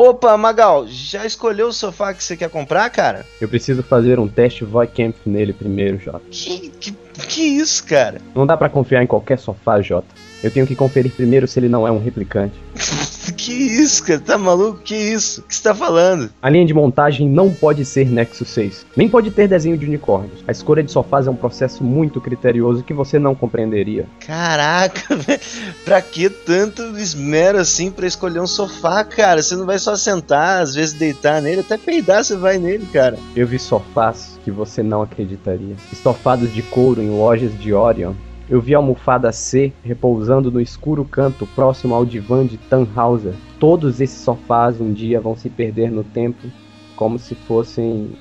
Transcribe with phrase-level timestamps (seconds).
[0.00, 3.26] Opa, Magal, já escolheu o sofá que você quer comprar, cara?
[3.40, 6.22] Eu preciso fazer um teste Voicamp nele primeiro, Jota.
[6.30, 8.20] Que, que, que isso, cara?
[8.32, 10.06] Não dá pra confiar em qualquer sofá, Jota.
[10.42, 12.54] Eu tenho que conferir primeiro se ele não é um replicante.
[13.48, 14.20] que isso, cara?
[14.20, 14.80] Tá maluco?
[14.84, 15.40] Que isso?
[15.40, 16.30] O que você tá falando?
[16.42, 18.86] A linha de montagem não pode ser Nexus 6.
[18.96, 20.44] Nem pode ter desenho de unicórnios.
[20.46, 24.06] A escolha de sofás é um processo muito criterioso que você não compreenderia.
[24.26, 25.40] Caraca, velho.
[25.84, 29.42] Pra que tanto esmero assim pra escolher um sofá, cara?
[29.42, 33.18] Você não vai só sentar, às vezes deitar nele, até peidar você vai nele, cara.
[33.34, 35.76] Eu vi sofás que você não acreditaria.
[35.92, 38.12] Estofados de couro em lojas de Orion
[38.48, 43.34] eu vi a almofada C repousando no escuro canto próximo ao divã de Tannhauser.
[43.60, 46.48] Todos esses sofás um dia vão se perder no tempo,
[46.96, 48.12] como se fossem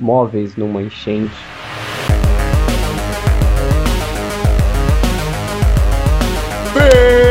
[0.00, 1.30] móveis numa enchente.
[6.72, 7.21] Pelos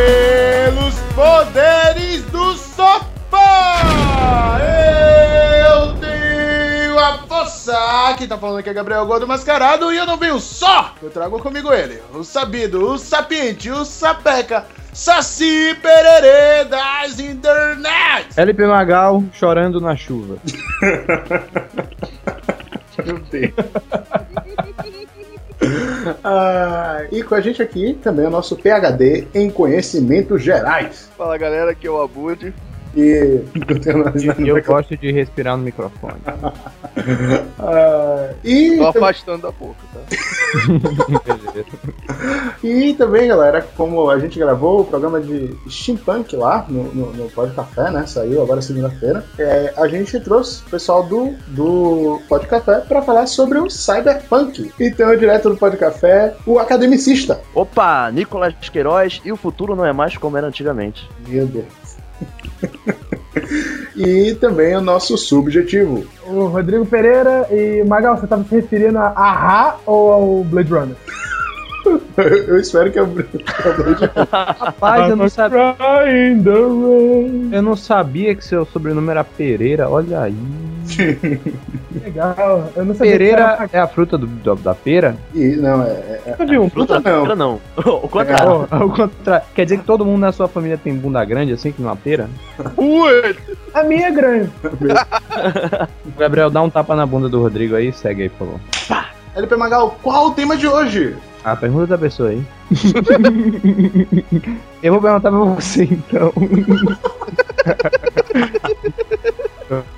[8.17, 10.93] Quem tá falando aqui é Gabriel Gordo Mascarado e eu não venho só!
[11.01, 18.27] Eu trago comigo ele, o sabido, o sapiente, o sapeca, Saci Pererê das internet!
[18.37, 20.37] LP Magal chorando na chuva.
[23.05, 23.53] Meu Deus.
[26.23, 31.07] Ah, e com a gente aqui também é o nosso PHD em Conhecimentos Gerais.
[31.15, 32.51] Fala galera, aqui é o Abud.
[32.95, 33.41] E
[34.39, 36.15] E eu gosto de respirar no microfone.
[37.57, 39.99] Ah, e, Tô tam- afastando da boca, tá?
[42.63, 47.29] e também, galera, como a gente gravou o programa de steampunk lá no, no, no
[47.29, 48.05] Pod Café, né?
[48.05, 49.23] Saiu agora segunda-feira.
[49.39, 54.71] é, a gente trouxe o pessoal do, do Pod Café para falar sobre o cyberpunk.
[54.79, 57.39] Então, direto do Pod Café, o academicista.
[57.53, 61.07] Opa, Nicolas Queiroz e o futuro não é mais como era antigamente.
[61.27, 61.65] Meu Deus.
[63.95, 66.05] E também o nosso subjetivo.
[66.27, 70.95] O Rodrigo Pereira e Magal, você tava se referindo a Ahá ou ao Blade Runner?
[72.47, 73.05] Eu espero que eu.
[74.31, 75.75] Rapaz, eu não sabia.
[77.51, 80.35] Eu não sabia que seu sobrenome era Pereira, olha aí.
[82.03, 85.15] Legal, eu não sabia Pereira que é a fruta do, do- da pera?
[85.33, 85.89] E, não, é.
[85.89, 86.45] é- era...
[86.45, 86.69] Viu?
[86.69, 87.25] Fruta não.
[87.25, 87.35] não.
[87.35, 87.61] não.
[87.77, 88.67] O contrário.
[88.69, 89.45] Ao contrário.
[89.55, 92.29] Quer dizer que todo mundo na sua família tem bunda grande assim que numa pera?
[92.77, 93.35] Ui!
[93.73, 94.49] A minha é grande.
[96.17, 98.59] Gabriel, dá um tapa na bunda do Rodrigo aí, segue aí, por favor.
[99.35, 101.15] LP Magal, qual o tema de hoje?
[101.43, 102.43] A pergunta da pessoa aí.
[104.83, 106.31] Eu vou perguntar pra você então.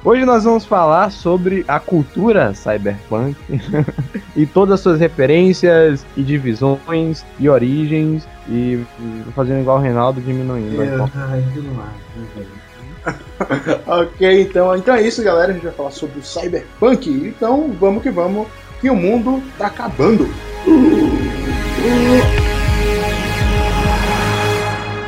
[0.03, 3.35] Hoje nós vamos falar sobre a cultura cyberpunk
[4.35, 8.83] e todas as suas referências e divisões e origens e
[9.35, 10.83] fazendo igual o Reinaldo diminuindo.
[10.83, 10.95] É.
[13.87, 15.49] ok, então, então é isso, galera.
[15.51, 17.09] A gente vai falar sobre o cyberpunk.
[17.09, 18.47] Então vamos que vamos,
[18.83, 20.27] que o mundo tá acabando.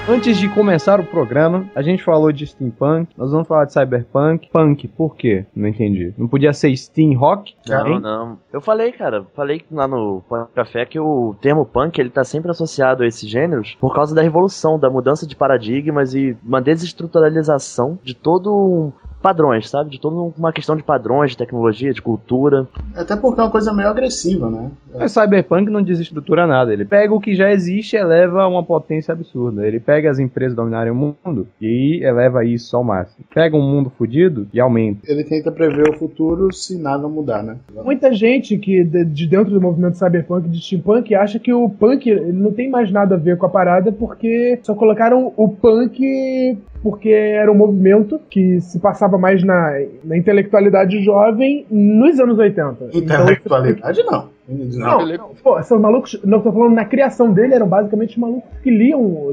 [0.08, 4.47] Antes de começar o programa, a gente falou de steampunk, nós vamos falar de cyberpunk.
[4.50, 5.46] Punk, por quê?
[5.53, 6.14] Não entendi.
[6.18, 7.53] Não podia ser steam rock?
[7.68, 8.00] Não, Hein?
[8.00, 8.38] não.
[8.53, 12.52] Eu falei, cara, falei lá no Punk Café que o termo punk ele tá sempre
[12.52, 18.00] associado a esses gêneros por causa da revolução, da mudança de paradigmas e uma desestruturalização
[18.03, 18.94] de todo um
[19.25, 19.90] padrões, sabe?
[19.90, 22.68] De toda uma questão de padrões, de tecnologia, de cultura.
[22.96, 24.69] Até porque é uma coisa meio agressiva, né?
[24.94, 26.72] Mas Cyberpunk não desestrutura nada.
[26.72, 29.66] Ele pega o que já existe e eleva a uma potência absurda.
[29.66, 33.25] Ele pega as empresas dominarem o mundo e eleva isso ao máximo.
[33.34, 35.00] Pega um mundo fudido e aumenta.
[35.12, 37.58] Ele tenta prever o futuro se nada mudar, né?
[37.84, 42.08] Muita gente que de, de dentro do movimento cyberpunk de steampunk acha que o punk
[42.08, 46.56] ele não tem mais nada a ver com a parada porque só colocaram o punk
[46.85, 49.72] porque era um movimento que se passava mais na,
[50.03, 52.90] na intelectualidade jovem nos anos 80.
[52.94, 54.29] Intelectualidade não.
[54.47, 56.22] Não, não, pô, são malucos.
[56.23, 59.31] Não tô falando na criação dele, eram basicamente malucos que liam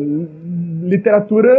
[0.83, 1.51] literatura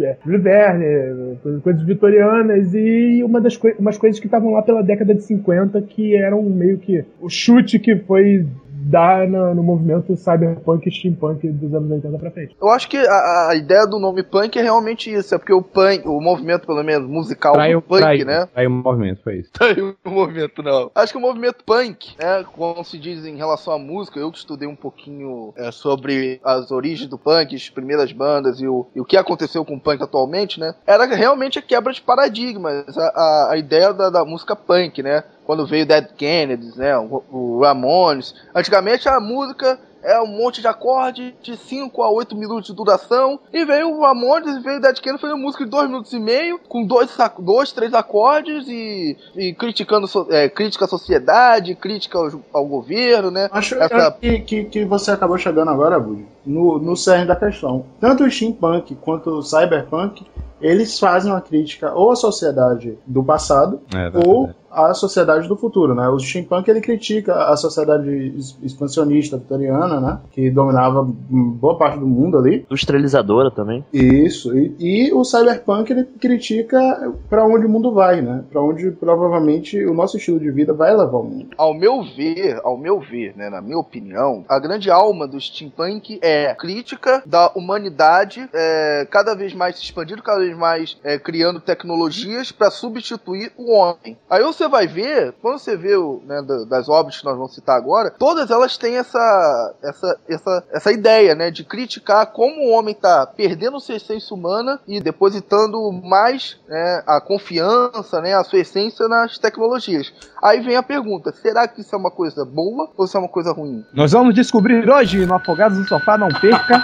[0.00, 4.62] é, Júlio Verne, coisas, coisas vitorianas e uma das coi umas coisas que estavam lá
[4.62, 8.46] pela década de 50 que eram meio que o chute que foi
[8.80, 12.56] dar no, no movimento cyberpunk e steampunk dos anos 80 pra frente.
[12.60, 15.62] Eu acho que a, a ideia do nome punk é realmente isso, é porque o
[15.62, 18.46] punk, o movimento, pelo menos, musical Traiu, do punk, né?
[18.46, 19.50] traiu o movimento, foi isso.
[19.52, 20.90] Traiu o movimento, não.
[20.94, 24.38] Acho que o movimento punk, né, como se diz em relação à música, eu que
[24.38, 29.00] estudei um pouquinho é, sobre as origens do punk, as primeiras bandas e o, e
[29.00, 30.74] o que aconteceu com o punk atualmente, né?
[30.86, 35.24] Era realmente a quebra de paradigmas, a, a, a ideia da, da música punk, né?
[35.50, 38.32] Quando veio Dead Kennedys, né, o, o Ramones.
[38.54, 43.40] Antigamente a música é um monte de acorde de 5 a 8 minutos de duração.
[43.52, 46.20] E veio o Ramones e veio o Dead Kennedy fazendo música de 2 minutos e
[46.20, 47.10] meio, com dois,
[47.40, 53.48] dois três acordes e, e criticando é, crítica à sociedade, crítica ao, ao governo, né?
[53.50, 57.86] Acho Essa- que, que, que você acabou chegando agora, Bud, no, no cerne da questão.
[57.98, 60.24] Tanto o steampunk quanto o cyberpunk,
[60.60, 65.94] eles fazem uma crítica ou à sociedade do passado É, ou à sociedade do futuro,
[65.94, 66.08] né?
[66.08, 70.20] O steampunk ele critica a sociedade expansionista vitoriana, né?
[70.30, 72.64] Que dominava boa parte do mundo ali.
[72.70, 73.84] Industrializadora também.
[73.92, 74.56] Isso.
[74.56, 78.44] E, e o cyberpunk ele critica para onde o mundo vai, né?
[78.50, 81.48] Para onde provavelmente o nosso estilo de vida vai levar o mundo.
[81.56, 86.18] Ao meu ver, ao meu ver, né, na minha opinião, a grande alma do steampunk
[86.22, 91.60] é crítica da humanidade é, cada vez mais se expandindo, cada vez mais é, criando
[91.60, 94.16] tecnologias para substituir o homem.
[94.28, 97.54] Aí você vai ver, quando você vê o, né, da- das obras que nós vamos
[97.54, 102.70] citar agora, todas elas têm essa, essa, essa, essa ideia, né, de criticar como o
[102.70, 108.58] homem está perdendo sua essência humana e depositando mais né, a confiança, né, a sua
[108.60, 110.12] essência nas tecnologias.
[110.42, 113.28] Aí vem a pergunta: será que isso é uma coisa boa ou isso é uma
[113.28, 113.84] coisa ruim?
[113.94, 116.82] Nós vamos descobrir hoje no Afogados no Sofá, não perca.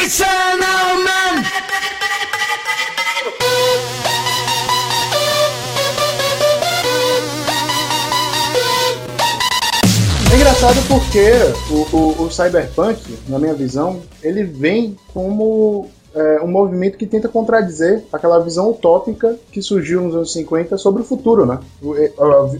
[0.00, 1.87] É
[10.58, 11.30] engraçado porque
[11.70, 17.28] o, o, o cyberpunk, na minha visão, ele vem como é, um movimento que tenta
[17.28, 21.58] contradizer aquela visão utópica que surgiu nos anos 50 sobre o futuro, né?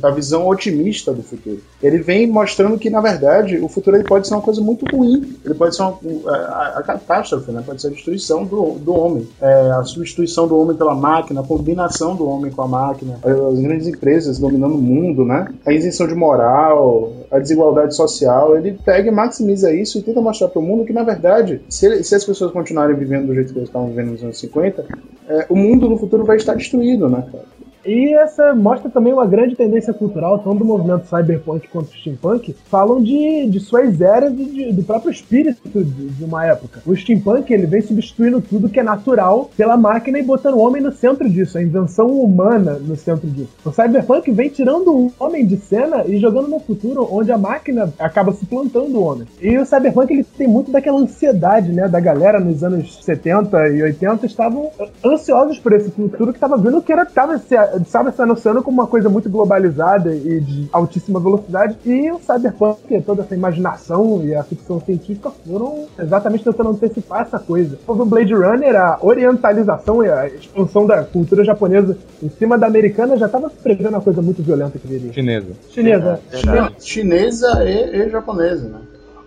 [0.02, 1.60] A, a visão otimista do futuro.
[1.82, 5.36] Ele vem mostrando que, na verdade, o futuro ele pode ser uma coisa muito ruim.
[5.44, 7.62] Ele pode ser uma, um, a, a catástrofe, né?
[7.64, 9.28] Pode ser a destruição do, do homem.
[9.40, 13.58] É, a substituição do homem pela máquina, a combinação do homem com a máquina, as
[13.60, 15.48] grandes empresas dominando o mundo, né?
[15.66, 18.56] A isenção de moral, a desigualdade social.
[18.56, 22.02] Ele pega e maximiza isso e tenta mostrar para o mundo que, na verdade, se,
[22.04, 24.86] se as pessoas continuarem vivendo do jeito que eles estavam vivendo nos anos 50,
[25.28, 27.44] é, o mundo no futuro vai estar destruído, né, cara?
[27.84, 33.02] E essa mostra também uma grande tendência cultural, tanto do movimento cyberpunk quanto steampunk, falam
[33.02, 36.80] de, de suas eras e de- do próprio espírito de, de uma época.
[36.86, 40.82] O steampunk ele vem substituindo tudo que é natural pela máquina e botando o homem
[40.82, 43.50] no centro disso, a invenção humana no centro disso.
[43.64, 47.92] O cyberpunk vem tirando o homem de cena e jogando no futuro onde a máquina
[47.98, 49.26] acaba suplantando o homem.
[49.40, 53.82] E o cyberpunk ele tem muito daquela ansiedade, né, da galera nos anos 70 e
[53.82, 54.70] 80 estavam
[55.04, 57.38] ansiosos por esse futuro que estava vendo que era tava
[57.82, 61.76] estava se anunciando como uma coisa muito globalizada e de altíssima velocidade.
[61.84, 67.38] E o cyberpunk, toda essa imaginação e a ficção científica foram exatamente tentando antecipar essa
[67.38, 67.78] coisa.
[67.86, 73.16] O Blade Runner, a orientalização e a expansão da cultura japonesa em cima da americana
[73.16, 75.12] já estava prevendo uma coisa muito violenta que viria.
[75.12, 75.52] Chinesa.
[75.70, 76.20] Chinesa.
[76.30, 76.74] Verdade.
[76.80, 78.78] Chinesa e, e japonesa, né?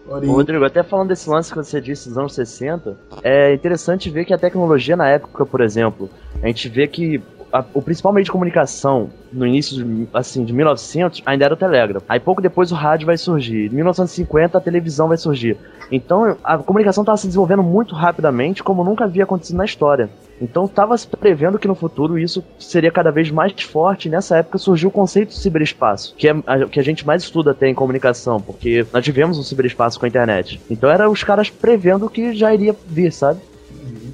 [0.08, 4.34] Rodrigo, até falando desse lance que você disse dos anos 60, é interessante ver que
[4.34, 6.10] a tecnologia na época, por exemplo,
[6.42, 7.22] a gente vê que
[7.52, 11.58] a- o principal meio de comunicação no início de, assim, de 1900 ainda era o
[11.58, 12.06] telégrafo.
[12.08, 13.68] Aí pouco depois o rádio vai surgir.
[13.72, 15.58] Em 1950 a televisão vai surgir.
[15.92, 20.10] Então a comunicação estava se desenvolvendo muito rapidamente, como nunca havia acontecido na história.
[20.42, 24.10] Então estava se prevendo que no futuro isso seria cada vez mais forte.
[24.10, 27.52] Nessa época surgiu o conceito de ciberespaço, que é a, que a gente mais estuda
[27.52, 30.60] até em comunicação, porque nós tivemos um ciberespaço com a internet.
[30.70, 33.40] Então era os caras prevendo que já iria vir, sabe?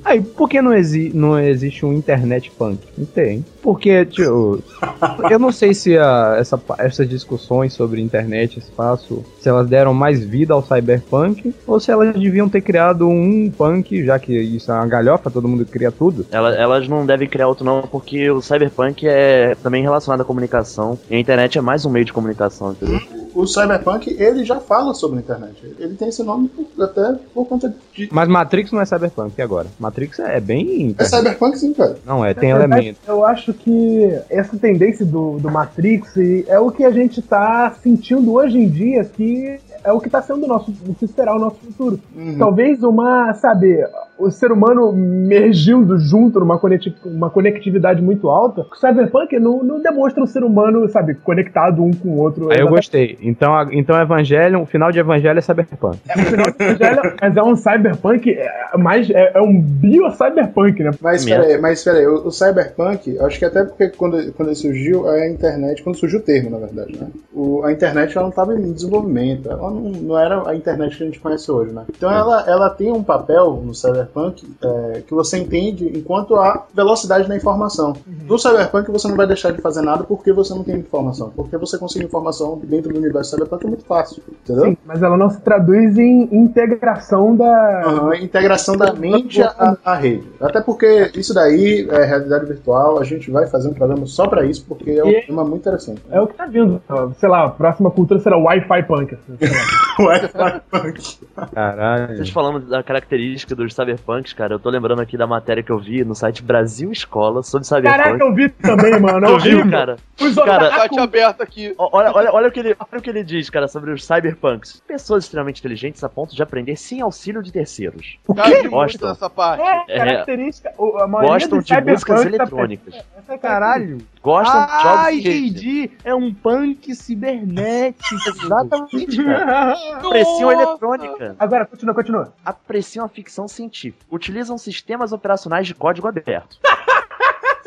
[0.07, 2.79] Aí, por que não, exi não existe um internet punk?
[2.97, 3.43] Não tem.
[3.61, 4.63] Porque, tio,
[5.29, 10.23] eu não sei se a- essa, essas discussões sobre internet, espaço, se elas deram mais
[10.23, 14.75] vida ao cyberpunk, ou se elas deviam ter criado um punk, já que isso é
[14.75, 16.25] uma galhofa, todo mundo cria tudo.
[16.31, 20.97] Ela- Elas não devem criar outro não, porque o cyberpunk é também relacionado à comunicação.
[21.09, 23.01] E a internet é mais um meio de comunicação, entendeu?
[23.33, 25.75] O Cyberpunk, ele já fala sobre a internet.
[25.79, 28.09] Ele tem esse nome por- até por conta de...
[28.11, 29.67] Mas Matrix não é cyberpunk, agora?
[29.79, 30.95] Matrix é bem...
[30.97, 31.97] É Cyberpunk sim, cara.
[32.05, 32.99] Não é, tem Na verdade, elemento.
[33.07, 36.13] Eu acho que essa tendência do, do Matrix
[36.47, 40.21] é o que a gente tá sentindo hoje em dia, que é o que tá
[40.21, 41.99] sendo o nosso, o que será o nosso futuro.
[42.15, 42.37] Uhum.
[42.37, 43.83] Talvez uma, sabe,
[44.17, 48.65] o ser humano mergindo junto numa conecti- uma conectividade muito alta.
[48.71, 52.51] O Cyberpunk não, não demonstra um ser humano, sabe, conectado um com o outro.
[52.51, 53.17] Aí eu gostei.
[53.21, 55.99] Então, a- então Evangelion, o final de Evangelho é cyberpunk.
[56.09, 60.83] É, no final do Evangelho, mas é um cyberpunk, é, mais, é, é um bio-cyberpunk,
[60.83, 60.91] né?
[61.01, 65.07] Mas peraí, mas peraí, o, o Cyberpunk, acho que até porque quando, quando ele surgiu,
[65.07, 67.07] a internet, quando surgiu o termo, na verdade, né?
[67.33, 71.03] O, a internet ela não estava em desenvolvimento, ela não, não era a internet que
[71.03, 71.83] a gente conhece hoje, né?
[71.89, 76.65] Então ela, ela tem um papel no, cyber, Cyberpunk é, que você entende enquanto a
[76.73, 77.93] velocidade da informação.
[78.27, 81.31] No Cyberpunk você não vai deixar de fazer nada porque você não tem informação.
[81.35, 84.65] Porque você conseguir informação dentro do universo Cyberpunk é muito fácil, entendeu?
[84.65, 87.81] Sim, mas ela não se traduz em integração da.
[87.85, 90.27] Aham, integração da mente à, à rede.
[90.41, 94.45] Até porque isso daí é realidade virtual, a gente vai fazer um programa só pra
[94.45, 96.01] isso, porque é um E- tema muito interessante.
[96.09, 96.81] É o que tá vindo.
[97.19, 99.15] Sei lá, a próxima cultura será Wi-Fi Punk.
[99.15, 99.37] assim.
[99.99, 101.17] Wi-Fi Punk.
[101.53, 102.15] Caralho.
[102.17, 105.79] Vocês falando da característica dos cyberpunks, cara, eu tô lembrando aqui da matéria que eu
[105.79, 107.97] vi no site Brasil Escola sobre cyberpunk.
[108.03, 109.25] Caraca, eu vi também, mano.
[109.25, 109.71] é eu vi, horrível.
[109.71, 109.97] cara.
[110.19, 111.75] Os Cara, Site aberto aqui.
[111.77, 114.81] Olha, olha, olha, o que ele, olha o que ele diz, cara, sobre os cyberpunks.
[114.87, 118.17] Pessoas extremamente inteligentes a ponto de aprender sem auxílio de terceiros.
[118.35, 119.09] Cara, vi muito Gostam.
[119.09, 119.61] dessa parte.
[119.61, 119.97] É, É.
[119.97, 120.73] característica.
[120.77, 122.95] o- A maioria Gostam de músicas cyberpunk tá- eletrônicas.
[123.17, 123.97] Essa é Caralho.
[124.21, 125.91] Gostam de jogos Ah, entendi.
[126.03, 128.15] É um punk cibernético.
[128.27, 129.73] Exatamente, cara.
[129.97, 131.35] Apreciam a eletrônica.
[131.39, 132.33] Agora, continua, continua.
[132.43, 133.86] Apreciam a ficção científica.
[134.09, 136.57] Utilizam sistemas operacionais de código aberto.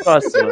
[0.02, 0.50] Próximo.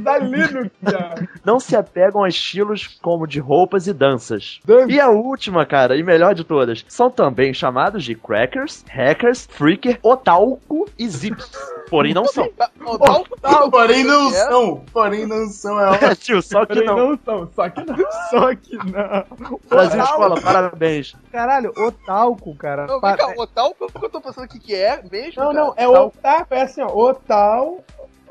[0.00, 1.28] Da Linux, cara.
[1.44, 4.60] Não se apegam a estilos como de roupas e danças.
[4.64, 4.90] Dança.
[4.92, 9.98] E a última, cara, e melhor de todas, são também chamados de crackers, hackers, freaker,
[10.02, 11.50] otaku e zips.
[11.90, 12.48] Porém não são.
[12.82, 14.46] Não, Ah, porém não É.
[14.48, 14.84] são.
[14.92, 15.78] Porém não são.
[15.78, 16.02] É ótimo.
[16.12, 17.10] É, tio, só que Porém, não.
[17.10, 17.96] não são, só que não.
[18.30, 19.60] Só que não.
[19.68, 21.14] Brasil Escola, parabéns.
[21.30, 22.86] Caralho, o talco, cara.
[22.86, 25.42] Não, vem cá, o tal, o que eu tô pensando aqui que é mesmo?
[25.42, 25.64] Não, cara?
[25.64, 26.88] não, é o otaku, é assim, ó.
[26.92, 27.78] Otal.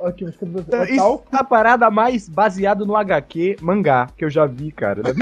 [0.03, 0.93] Aqui, vou escrever você.
[0.93, 1.25] Isso Otal.
[1.31, 5.01] é a parada mais baseado no HQ mangá que eu já vi, cara.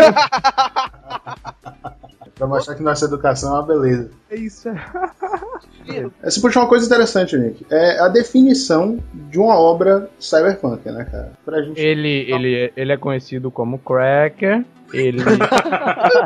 [2.36, 4.10] Pra mostrar que nossa educação é uma beleza.
[4.32, 4.70] É isso.
[6.24, 7.66] Essa puxa uma coisa interessante, Nick.
[7.70, 11.32] É a definição de uma obra cyberpunk, né, cara?
[11.44, 11.80] Pra gente.
[11.82, 14.64] Ele, ele, ele é conhecido como Cracker.
[14.94, 15.20] Ele.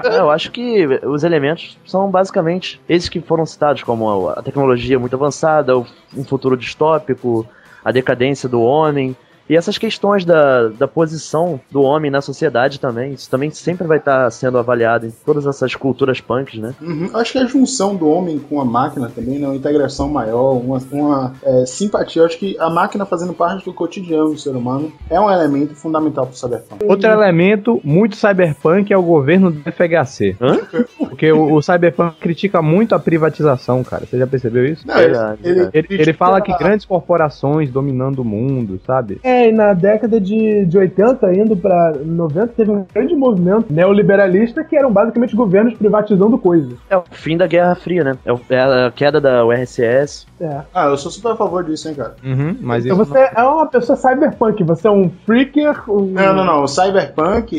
[0.05, 4.99] É, eu acho que os elementos são basicamente esses que foram citados, como a tecnologia
[4.99, 7.45] muito avançada, o- um futuro distópico,
[7.83, 9.15] a decadência do homem.
[9.49, 13.97] E essas questões da, da posição do homem na sociedade também, isso também sempre vai
[13.97, 16.73] estar sendo avaliado em todas essas culturas punks, né?
[16.81, 17.09] Uhum.
[17.13, 19.47] Acho que a junção do homem com a máquina também, né?
[19.47, 22.23] Uma integração maior, uma, uma é, simpatia.
[22.23, 26.25] Acho que a máquina fazendo parte do cotidiano do ser humano é um elemento fundamental
[26.25, 26.85] pro cyberpunk.
[26.85, 30.37] Outro elemento muito cyberpunk é o governo do FHC.
[30.39, 30.59] Hã?
[30.97, 34.05] Porque o, o cyberpunk critica muito a privatização, cara.
[34.05, 34.87] Você já percebeu isso?
[34.87, 35.77] Não, Verdade, ele, verdade.
[35.89, 39.19] Ele, ele fala que grandes corporações dominando o mundo, sabe?
[39.23, 44.63] É, e na década de, de 80, indo pra 90, teve um grande movimento neoliberalista
[44.63, 46.73] que eram basicamente governos privatizando coisas.
[46.89, 48.17] É o fim da Guerra Fria, né?
[48.25, 50.25] É, o- é a queda da URSS.
[50.39, 50.61] É.
[50.73, 52.15] Ah, eu sou super a favor disso, hein, cara.
[52.23, 56.05] Uhum, mas Então isso você é uma pessoa cyberpunk, você é um freaker, um...
[56.07, 56.63] Não, não, não.
[56.63, 57.55] O cyberpunk,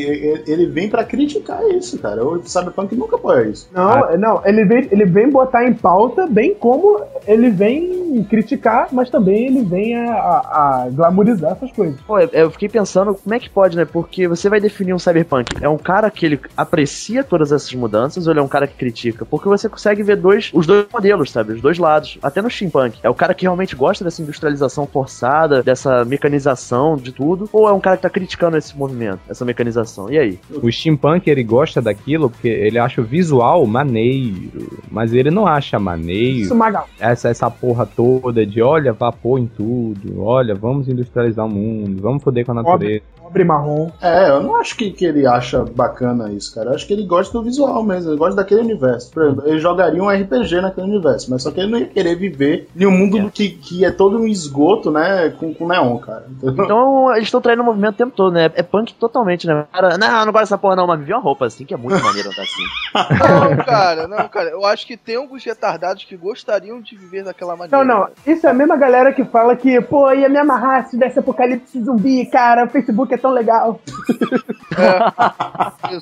[0.47, 2.23] ele vem pra criticar isso, cara.
[2.25, 3.69] O cyberpunk nunca apoia isso.
[3.73, 9.09] Não, não, ele vem, ele vem botar em pauta, bem como ele vem criticar, mas
[9.09, 12.01] também ele vem a, a, a glamorizar essas coisas.
[12.01, 13.85] Pô, eu- fiquei pensando como é que pode, né?
[13.85, 15.55] Porque você vai definir um cyberpunk.
[15.61, 18.75] É um cara que ele aprecia todas essas mudanças ou ele é um cara que
[18.75, 19.25] critica?
[19.25, 21.53] Porque você consegue ver dois, os dois modelos, sabe?
[21.53, 22.17] Os dois lados.
[22.21, 22.97] Até no steampunk.
[23.03, 27.73] É o cara que realmente gosta dessa industrialização forçada, dessa mecanização de tudo, ou é
[27.73, 30.11] um cara que tá criticando esse movimento, essa mecanização?
[30.11, 30.39] E aí?
[30.61, 35.79] O steampunk ele gosta daquilo porque ele acha o visual maneiro, mas ele não acha
[35.79, 36.87] maneiro Isso, Magal.
[36.99, 42.23] essa, essa porra toda de olha, vapor em tudo, olha, vamos industrializar o mundo, vamos
[42.23, 43.03] foder com a natureza.
[43.35, 43.91] Cobre marrom.
[44.01, 46.69] É, eu não acho que, que ele acha bacana isso, cara.
[46.69, 49.11] Eu acho que ele gosta do visual mesmo, ele gosta daquele universo.
[49.11, 52.15] Por exemplo, ele jogaria um RPG naquele universo, mas só que ele não ia querer
[52.15, 56.25] viver em um mundo que, que é todo um esgoto, né, com, com neon, cara.
[56.29, 56.63] Entendeu?
[56.63, 58.49] Então, eles estão traindo o movimento o tempo todo, né?
[58.55, 59.65] É punk totalmente, né?
[59.73, 61.77] Cara, não, não gosto dessa porra não, mas me viu uma roupa assim, que é
[61.77, 62.63] muito maneiro andar assim.
[63.25, 64.49] Não, cara, não, cara.
[64.49, 67.83] Eu acho que tem alguns retardados que gostariam de viver daquela maneira.
[67.83, 70.97] Não, não, isso é a mesma galera que fala que, pô, ia me amarrar se
[70.97, 73.79] desse apocalipse zumbi, cara, o Facebook é tão legal.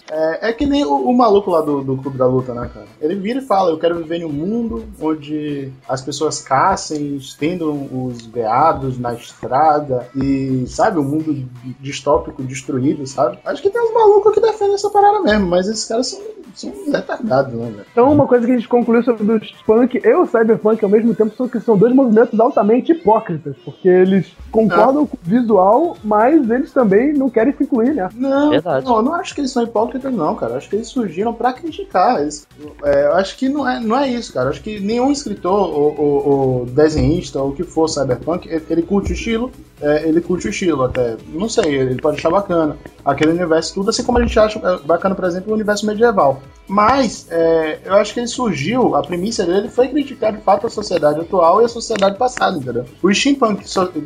[0.10, 2.88] É, é que nem o, o maluco lá do, do Clube da Luta, né, cara?
[3.00, 7.88] Ele vira e fala: Eu quero viver em um mundo onde as pessoas caçem, estendam
[7.92, 11.48] os veados na estrada e, sabe, um mundo
[11.80, 13.38] distópico destruído, sabe?
[13.46, 16.22] Acho que tem uns malucos que defendem essa parada mesmo, mas esses caras são,
[16.60, 17.86] são retardados, né, velho?
[17.92, 21.14] Então, uma coisa que a gente concluiu sobre o punk e o cyberpunk ao mesmo
[21.16, 26.50] tempo são que são dois movimentos altamente hipócritas, porque eles concordam com o visual, mas
[26.50, 28.10] eles também não querem se incluir, né?
[28.16, 28.86] Não, Verdade.
[28.86, 30.54] não, eu não acho que eles são hipócritas, não, cara.
[30.54, 32.22] Eu acho que eles surgiram pra criticar.
[32.22, 32.48] Eles-
[32.84, 34.48] é, eu acho que não é, não é isso, cara.
[34.48, 38.64] Eu acho que nenhum escritor ou, ou- ou desenhista ou o que for cyberpunk, ele,
[38.70, 39.52] ele curte o estilo,
[39.84, 41.18] é, ele curte o estilo até.
[41.28, 42.78] Não sei, ele pode achar bacana.
[43.04, 46.42] Aquele universo tudo, assim como a gente acha é, bacana, por exemplo, o universo medieval.
[46.68, 50.70] Mas é, eu acho que ele surgiu, a premissa dele foi criticar de fato a
[50.70, 52.86] sociedade atual e a sociedade passada, entendeu?
[53.02, 53.66] O steampunk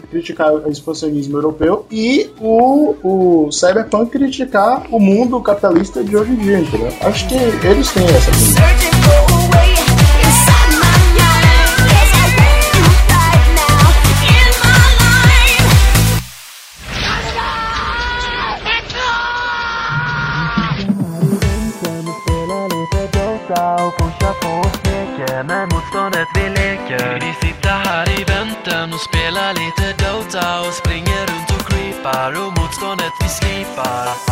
[0.10, 6.38] criticar o expansionismo europeu e o, o cyberpunk criticar o mundo capitalista de hoje em
[6.38, 6.92] dia, entendeu?
[7.02, 8.97] Acho que eles têm essa premissa.
[33.78, 34.27] Vi slipar Vi, vi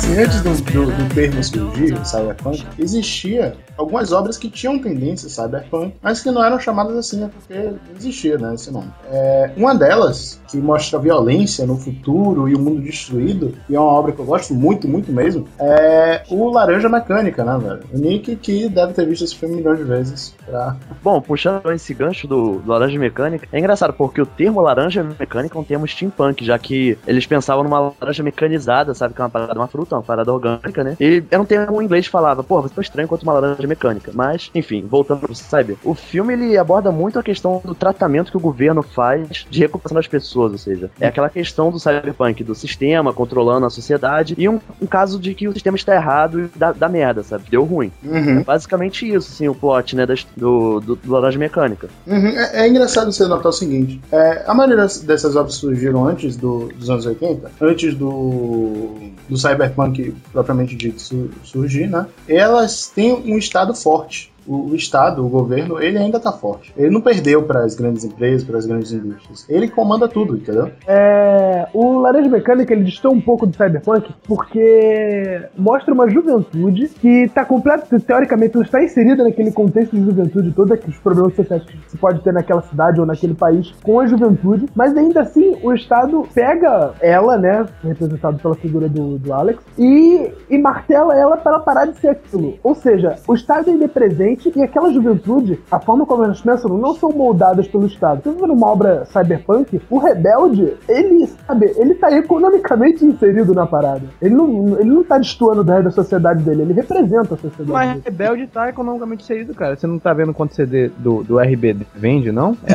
[0.00, 5.94] Se antes do, do, do termo surgir, cyberpunk, existia algumas obras que tinham tendência cyberpunk,
[6.00, 8.90] mas que não eram chamadas assim, né, porque existia né, esse nome.
[9.10, 13.78] É, uma delas, que mostra a violência no futuro e o mundo destruído, e é
[13.78, 17.82] uma obra que eu gosto muito, muito mesmo, é o Laranja Mecânica, né, velho?
[17.92, 20.76] O Nick que deve ter visto esse filme milhões de vezes pra...
[21.02, 25.58] Bom, puxando esse gancho do, do laranja mecânica, é engraçado porque o termo laranja mecânica
[25.58, 29.12] é um termo steampunk, já que eles pensavam numa laranja mecanizada, sabe?
[29.12, 30.96] Que é uma parada, uma fruta, uma parada orgânica, né?
[31.00, 33.66] E era um termo em inglês que falava, pô, você foi estranho quanto uma laranja
[33.66, 34.10] mecânica.
[34.14, 38.36] Mas, enfim, voltando pro Cyber, o filme ele aborda muito a questão do tratamento que
[38.36, 42.54] o governo faz de recuperação das pessoas, ou seja, é aquela questão do cyberpunk, do
[42.54, 46.50] sistema controlando a sociedade, e um, um caso de que o sistema está errado e
[46.56, 47.44] dá, dá merda, sabe?
[47.50, 47.90] Deu ruim.
[48.04, 48.40] Uhum.
[48.40, 51.88] É basicamente isso, assim, o plot, né, das- do, do, do Laranja Mecânica.
[52.06, 56.36] Uhum, É, é engraçado você notar o seguinte: é, a maioria dessas obras surgiram antes
[56.36, 58.94] do- dos anos 80, antes do,
[59.28, 62.06] do cyberpunk propriamente dito su- surgir, né?
[62.28, 64.32] Elas têm um estado forte.
[64.46, 66.72] O, Estado, o governo, ele ainda tá forte.
[66.76, 69.46] Ele não perdeu para as grandes empresas, para as grandes indústrias.
[69.48, 70.70] Ele comanda tudo, entendeu?
[70.86, 77.24] É, o Laranja Mecânica ele distou um pouco do Cyberpunk porque mostra uma juventude que
[77.24, 81.96] está completa, teoricamente, está inserida naquele contexto de juventude, todos aqueles problemas sociais que se
[81.96, 86.26] pode ter naquela cidade ou naquele país com a juventude, mas ainda assim o Estado
[86.34, 91.86] pega ela, né, representado pela figura do, do Alex, e, e martela ela para parar
[91.86, 92.54] de ser aquilo.
[92.62, 96.76] Ou seja, o Estado ainda é presente e aquela juventude, a forma como elas pensam,
[96.76, 98.22] não são moldadas pelo Estado.
[98.22, 104.02] Você ver numa obra cyberpunk, o rebelde, ele, sabe, ele tá economicamente inserido na parada.
[104.20, 107.88] Ele não, ele não tá destoando da da sociedade dele, ele representa a sociedade Mas
[107.90, 108.02] dele.
[108.04, 109.76] Rebelde tá economicamente inserido, cara.
[109.76, 112.56] Você não tá vendo quanto CD do, do RBD vende, não?
[112.66, 112.74] É,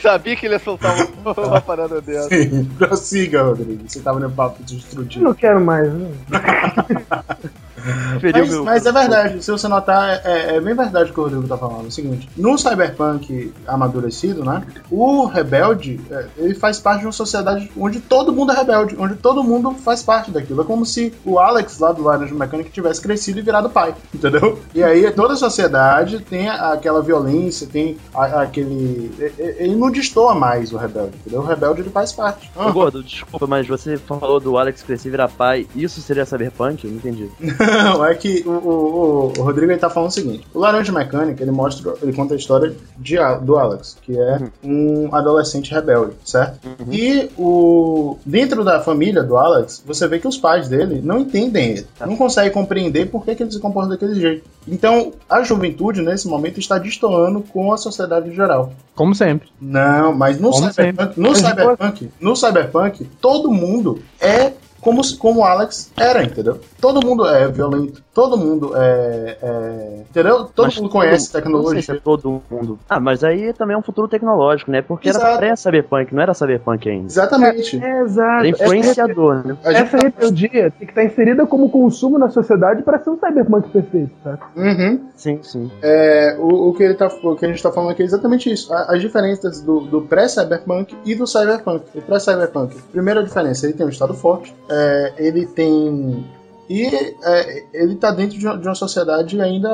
[0.00, 2.28] Sabia que ele ia soltar uma, uma parada dessa.
[2.78, 3.82] Prossiga, Rodrigo.
[3.86, 5.24] Você tava no papo Eu destrutivo.
[5.24, 5.92] não quero mais.
[5.92, 6.08] né?
[8.32, 11.46] Mas, mas é verdade, se você notar, é, é bem verdade o que o Rodrigo
[11.48, 11.84] tá falando.
[11.84, 14.62] É o seguinte: no Cyberpunk amadurecido, né?
[14.90, 19.14] O rebelde, é, ele faz parte de uma sociedade onde todo mundo é rebelde, onde
[19.16, 20.62] todo mundo faz parte daquilo.
[20.62, 24.58] É como se o Alex lá do Laranja Mecânica tivesse crescido e virado pai, entendeu?
[24.74, 29.10] E aí toda a sociedade tem aquela violência, tem a- aquele.
[29.38, 31.40] Ele não destoa mais o rebelde, entendeu?
[31.40, 32.50] O rebelde ele faz parte.
[32.72, 35.66] Gordo, desculpa, mas você falou do Alex crescer e virar pai.
[35.74, 36.84] Isso seria cyberpunk?
[36.84, 37.28] Eu não entendi.
[37.82, 41.42] Não, é que o, o- o Rodrigo ele tá falando o seguinte: o Laranja Mecânica
[41.42, 46.58] ele mostra, ele conta a história de, do Alex, que é um adolescente rebelde, certo?
[46.90, 51.70] E o dentro da família do Alex, você vê que os pais dele não entendem
[51.72, 54.44] ele, não conseguem compreender por que, que ele se comporta daquele jeito.
[54.66, 58.72] Então, a juventude nesse momento está destoando com a sociedade em geral.
[58.94, 59.48] como sempre.
[59.60, 65.40] Não, mas no Como cyberpunk, no Mas cyberpunk, no cyberpunk, todo mundo é como como
[65.40, 66.60] o Alex era, entendeu?
[66.80, 70.46] Todo mundo é violento, todo mundo é, é- entendeu?
[70.46, 71.94] Todo Mas mundo conhece sei se tecnologia.
[71.94, 72.76] é todo mundo.
[72.88, 74.82] Ah, mas aí também é um futuro tecnológico, né?
[74.82, 75.38] Porque era Exato.
[75.38, 77.06] pré-cyberpunk, não era cyberpunk ainda.
[77.06, 77.80] Exatamente.
[77.80, 78.38] É, exato.
[78.40, 79.56] Era influenciador, né?
[79.62, 83.68] Essa tá- rebeldia tem que estar inserida como consumo na sociedade para ser um cyberpunk
[83.68, 84.36] perfeito, tá?
[84.56, 85.00] Uhum.
[85.14, 85.70] Sim, sim.
[85.80, 88.50] É, o, o que ele tá, o que a gente tá falando aqui é exatamente
[88.52, 88.74] isso.
[88.74, 91.84] A- As diferenças do, do pré-cyberpunk e do cyberpunk.
[91.94, 96.26] O pré-cyberpunk, primeira diferença, ele tem um estado forte, é, ele tem.
[96.68, 99.68] E é, ele tá dentro de uma, de uma sociedade ainda,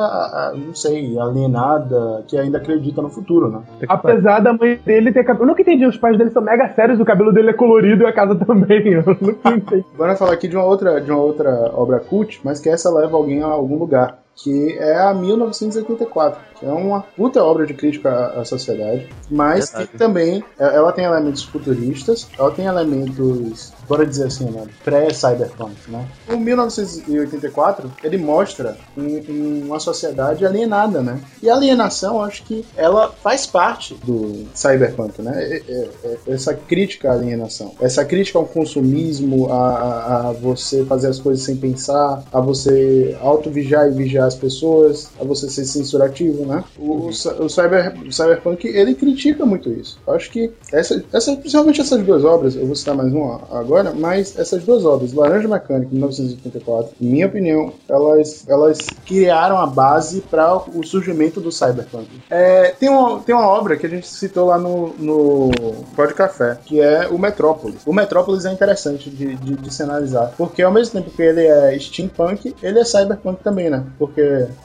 [0.55, 3.63] não sei, alienada, que ainda acredita no futuro, né?
[3.89, 5.45] Apesar da mãe dele ter cabelo.
[5.45, 8.07] Eu nunca entendi, os pais dele são mega sérios, o cabelo dele é colorido e
[8.07, 8.87] a casa também.
[8.93, 9.85] Eu nunca entendi.
[9.95, 12.93] Agora eu falar aqui de uma outra, de uma outra obra cult, mas que essa
[12.93, 14.24] leva alguém a algum lugar.
[14.37, 19.89] Que é a 1984, que é uma puta obra de crítica à, sociedade, mas Verdade.
[19.91, 25.77] que também é- ela tem elementos futuristas, ela tem elementos, bora dizer assim, né, pré-cyberpunk,
[25.89, 26.07] né?
[26.29, 31.21] O 1984, ele mostra um- um- uma sociedade alienada, né?
[31.43, 35.33] E a alienação, acho que ela faz parte do cyberpunk, né?
[35.43, 40.85] É- é- é- essa crítica à alienação, essa crítica ao consumismo, a, a- a você
[40.85, 45.65] fazer as coisas sem pensar, a você auto-vigiar e vigiar as pessoas, a você ser
[45.65, 46.65] censurativo, né?
[46.79, 49.99] O, o, cy- o cyber, o cyberpunk, ele critica muito isso.
[50.07, 53.93] Eu acho que, essa, essa, principalmente essas duas obras, eu vou citar mais uma agora,
[53.93, 60.21] mas essas duas obras, Laranja Mecânica, 1984, em minha opinião, elas, elas criaram a base
[60.21, 62.09] para o surgimento do cyberpunk.
[62.31, 65.51] É, tem, uma, tem uma obra que a gente citou lá no, no
[65.95, 67.77] Pod Café, que é o Metrópolis.
[67.87, 71.47] O Metrópolis é interessante de, de, de se analisar, porque ao mesmo tempo que ele
[71.47, 73.85] é steampunk, ele é cyberpunk também, né?
[73.99, 74.14] Porque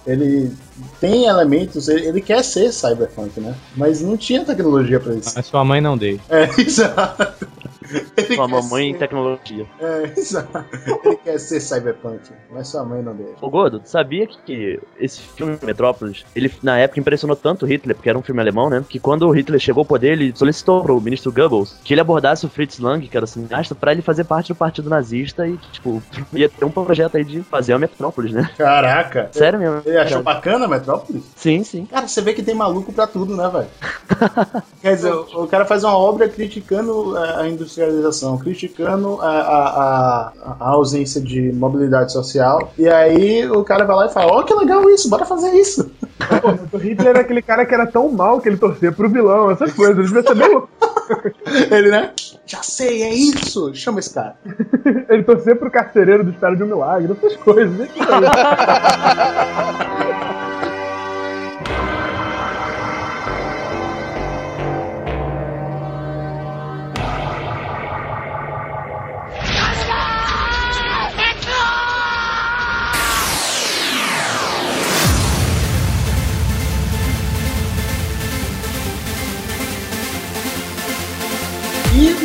[0.05, 0.51] ele
[0.99, 3.55] tem elementos, ele, ele quer ser cyberpunk, né?
[3.75, 5.33] Mas não tinha tecnologia para isso.
[5.35, 6.21] Mas sua mãe não deixa.
[6.29, 7.47] É, exato.
[8.17, 9.65] Ele Sua mamãe em ser- tecnologia.
[9.80, 10.65] É, exato.
[11.04, 12.21] Ele quer ser cyberpunk,
[12.52, 13.34] mas sua mãe não deixa.
[13.41, 18.17] Ô Gordo, sabia que, esse filme Metrópolis, ele na época impressionou tanto Hitler, porque era
[18.17, 18.84] um filme alemão, né?
[18.88, 22.45] Que quando o Hitler chegou ao poder, ele solicitou pro ministro Goebbels que ele abordasse
[22.45, 26.02] o Fritz Lang, que era cineasta, pra ele fazer parte do partido nazista e, tipo,
[26.34, 28.49] ia ter um projeto aí de fazer a Metrópolis, né?
[28.58, 29.30] Caraca.
[29.32, 29.82] Sério mesmo.
[29.86, 31.23] Ele achou bacana Metrópolis?
[31.36, 31.86] Sim, sim.
[31.86, 33.67] Cara, você vê que tem maluco pra tudo, né, velho?
[34.82, 37.49] Quer dizer, o, cara faz uma obra criticando a, a
[37.80, 44.06] industrialização, criticando a, a, a- ausência de mobilidade social, e aí o cara vai lá
[44.08, 45.89] e fala: Ó, que legal isso, bora fazer isso.
[46.74, 49.72] O Hitler era aquele cara que era tão mal que ele torcia pro vilão, essas
[49.74, 49.98] coisas.
[49.98, 50.70] Ele devia ser bem louco.
[51.72, 52.12] Ele, né?
[52.46, 53.74] Já sei, é isso.
[53.74, 54.36] Chama esse cara.
[55.10, 57.72] Ele torcia pro carcereiro do Espera de um Milagre, essas coisas.
[57.76, 57.88] né?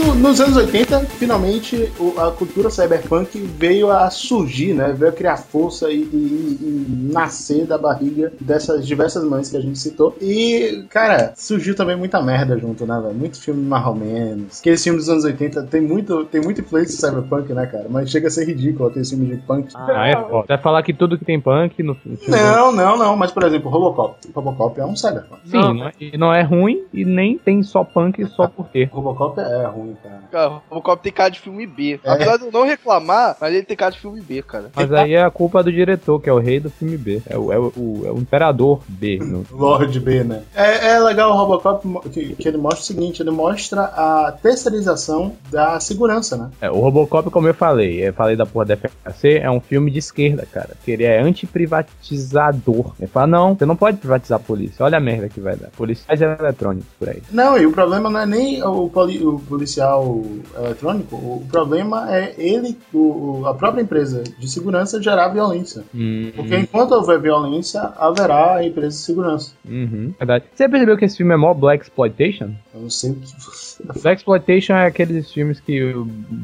[0.07, 4.93] no- nos anos 80, finalmente, o- a cultura cyberpunk veio a surgir, né?
[4.93, 9.61] Veio a criar força e, e- e nascer da barriga dessas diversas mães que a
[9.61, 10.17] gente citou.
[10.21, 13.15] E, cara, surgiu também muita merda junto, né, velho?
[13.15, 14.61] Muito filme mais ou menos.
[14.61, 17.87] Aqueles filmes dos anos 80 tem muito, tem muita influência de cyberpunk, né, cara?
[17.89, 19.69] Mas chega a ser ridículo aquele filme de punk.
[19.75, 20.45] Ah, é foda.
[20.49, 22.19] Vai falar que tudo que tem punk no no filme.
[22.41, 23.17] Não, não, não.
[23.17, 24.17] Mas, por exemplo, Robocop.
[24.35, 25.41] Robocop é um cyberpunk.
[25.47, 28.89] Sim, não é, e não é ruim e nem tem só punk só por ter.
[28.93, 30.23] Robocop é ruim, cara.
[30.31, 32.01] Cara, o Robocop tem cara de filme B.
[32.05, 32.11] É.
[32.11, 34.71] Apesar de eu não reclamar, mas ele tem cara de filme B, cara.
[34.75, 37.23] Mas aí é a culpa do diretor, que é o rei do filme B.
[37.29, 39.19] É o, é o, o- é o imperador B.
[39.19, 40.43] no- Lord B, né?
[40.55, 45.35] É, é legal o Robocop que, que ele mostra o seguinte: ele mostra a terceirização
[45.51, 46.51] da segurança, né?
[46.61, 49.91] É, o Robocop, como eu falei, eu falei da porra da FHC, é um filme
[49.91, 50.71] de esquerda, cara.
[50.85, 52.93] Que ele é antiprivatizador.
[52.99, 54.85] Ele fala, não, você não pode privatizar a polícia.
[54.85, 55.69] Olha a merda que vai dar.
[55.71, 57.23] Policiais eletrônicos por aí.
[57.31, 59.74] Não, e o problema não é nem o, poli- o policial
[60.57, 65.85] eletrônico, o problema é ele, o, a própria empresa de segurança gerar violência.
[65.95, 69.53] Hum, Porque enquanto houver violência, haverá a empresa de segurança.
[69.69, 70.45] uhum, verdade.
[70.55, 72.51] Você percebeu que esse filme é mó Black Exploitation?
[72.75, 73.83] Eu não sei o que você.
[74.03, 75.93] Black Exploitation é aqueles filmes que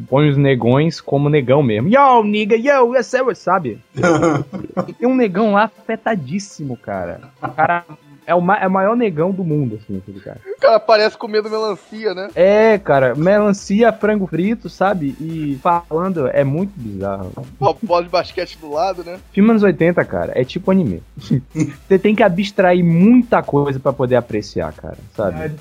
[0.08, 1.88] põem os negões como negão mesmo.
[1.88, 3.78] Yo, nigga, yo, é, o- sabe?
[4.98, 7.20] Tem um negão lá afetadíssimo, cara.
[7.42, 7.84] O cara
[8.30, 10.38] é o, ma- é o maior negão do mundo, assim, aquele cara.
[10.56, 12.28] O cara parece comendo melancia, né?
[12.34, 15.16] É, cara, melancia, frango frito, sabe?
[15.20, 17.32] E falando, é muito bizarro.
[17.58, 19.18] Uma bola de basquete do lado, né?
[19.32, 21.02] Filme anos 80, cara, é tipo anime.
[21.88, 25.52] Você tem que abstrair muita coisa pra poder apreciar, cara, sabe?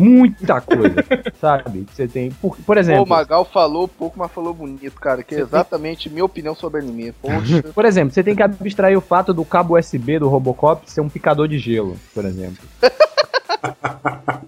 [0.00, 1.04] Muita coisa,
[1.40, 1.84] sabe?
[1.84, 2.30] Que Você tem.
[2.30, 3.02] Por, por exemplo.
[3.02, 5.22] o Magal falou pouco, mas falou bonito, cara.
[5.22, 7.12] Que é exatamente minha opinião sobre anime.
[7.12, 7.62] Poxa.
[7.74, 11.08] Por exemplo, você tem que abstrair o fato do cabo USB do Robocop ser um
[11.08, 12.64] picador de gelo, por exemplo.